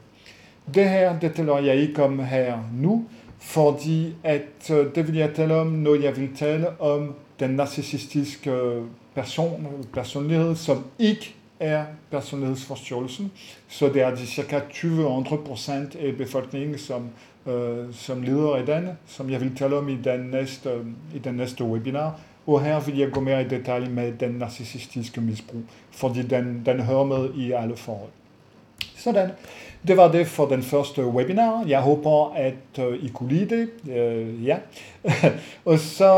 Det 0.75 0.91
her, 0.91 1.19
det 1.19 1.35
taler 1.35 1.59
jeg 1.59 1.77
ikke 1.77 2.05
om 2.05 2.19
her 2.19 2.59
nu, 2.75 3.05
fordi 3.39 4.15
at 4.25 4.71
øh, 4.71 4.95
det 4.95 5.09
vil 5.09 5.17
jeg 5.17 5.35
tale 5.35 5.55
om, 5.55 5.67
når 5.67 5.95
jeg 5.95 6.17
vil 6.17 6.37
tale 6.37 6.81
om 6.81 7.15
den 7.41 7.51
narcissistiske 7.51 8.51
øh, 8.51 8.83
person, 9.17 9.87
personlighed, 9.93 10.57
som 10.57 10.85
ikke 10.99 11.35
er 11.61 11.85
personlighedsforstyrrelsen. 12.11 13.33
Så 13.69 13.89
det 13.89 14.03
er 14.03 14.15
de 14.15 14.27
cirka 14.27 14.61
20 14.71 15.11
andre 15.11 15.39
procent 15.39 15.95
af 15.95 16.17
befolkningen, 16.17 16.79
som, 16.79 17.09
øh, 17.47 17.95
som 17.95 18.23
lider 18.23 18.55
af 18.55 18.67
den, 18.67 18.89
som 19.07 19.31
jeg 19.31 19.41
vil 19.41 19.57
tale 19.57 19.77
om 19.77 19.89
i 19.89 19.97
den 19.97 20.21
næste, 20.21 20.71
i 21.15 21.19
den 21.19 21.35
næste 21.35 21.65
webinar. 21.65 22.21
Og 22.47 22.63
her 22.65 22.81
vil 22.81 22.99
jeg 22.99 23.11
gå 23.13 23.21
mere 23.21 23.43
i 23.43 23.49
detalje 23.49 23.89
med 23.89 24.13
den 24.13 24.31
narcissistiske 24.31 25.21
misbrug, 25.21 25.63
fordi 25.91 26.23
den, 26.23 26.63
den 26.67 26.81
hører 26.81 27.05
med 27.05 27.35
i 27.35 27.53
alle 27.53 27.77
forhold. 27.77 28.11
Sådan. 28.97 29.31
Det 29.89 29.97
var 29.97 30.13
det 30.13 30.27
for 30.27 30.47
den 30.47 30.63
første 30.63 31.07
webinar. 31.07 31.65
Jeg 31.67 31.81
håber, 31.81 32.35
at 32.37 32.87
uh, 32.87 32.95
I 32.95 33.09
kunne 33.09 33.29
lide 33.29 33.57
det. 33.57 33.69
Uh, 33.85 34.47
ja. 34.47 34.57
og 35.65 35.79
så 35.79 36.13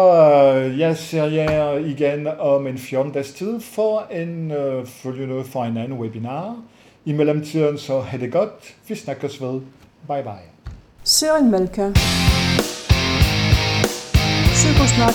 uh, 0.66 0.80
jeg 0.80 0.96
ser 0.96 1.24
jer 1.24 1.72
igen 1.72 2.26
om 2.38 2.66
en 2.66 2.78
14 2.78 3.12
dages 3.12 3.32
tid 3.32 3.60
for 3.60 4.06
en 4.10 4.50
uh, 4.50 4.86
følgende 4.86 5.44
for 5.44 5.64
en 5.64 5.76
anden 5.76 5.98
webinar. 5.98 6.56
I 7.04 7.12
mellemtiden 7.12 7.78
så 7.78 8.00
have 8.00 8.22
det 8.22 8.32
godt. 8.32 8.74
Vi 8.88 8.94
snakkes 8.94 9.42
ved. 9.42 9.60
Bye 10.08 10.22
bye. 10.22 10.72
Søren 11.04 11.50
Malka. 11.50 11.92
Psykosnak. 14.52 15.14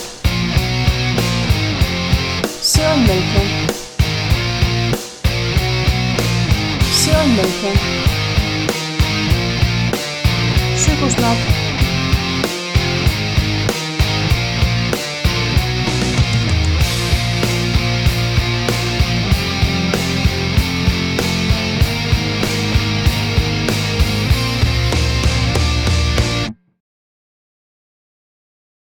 Søren 2.61 2.99
Malka. 2.99 3.72
Filmmaking. 7.23 7.77
Circles 10.75 11.15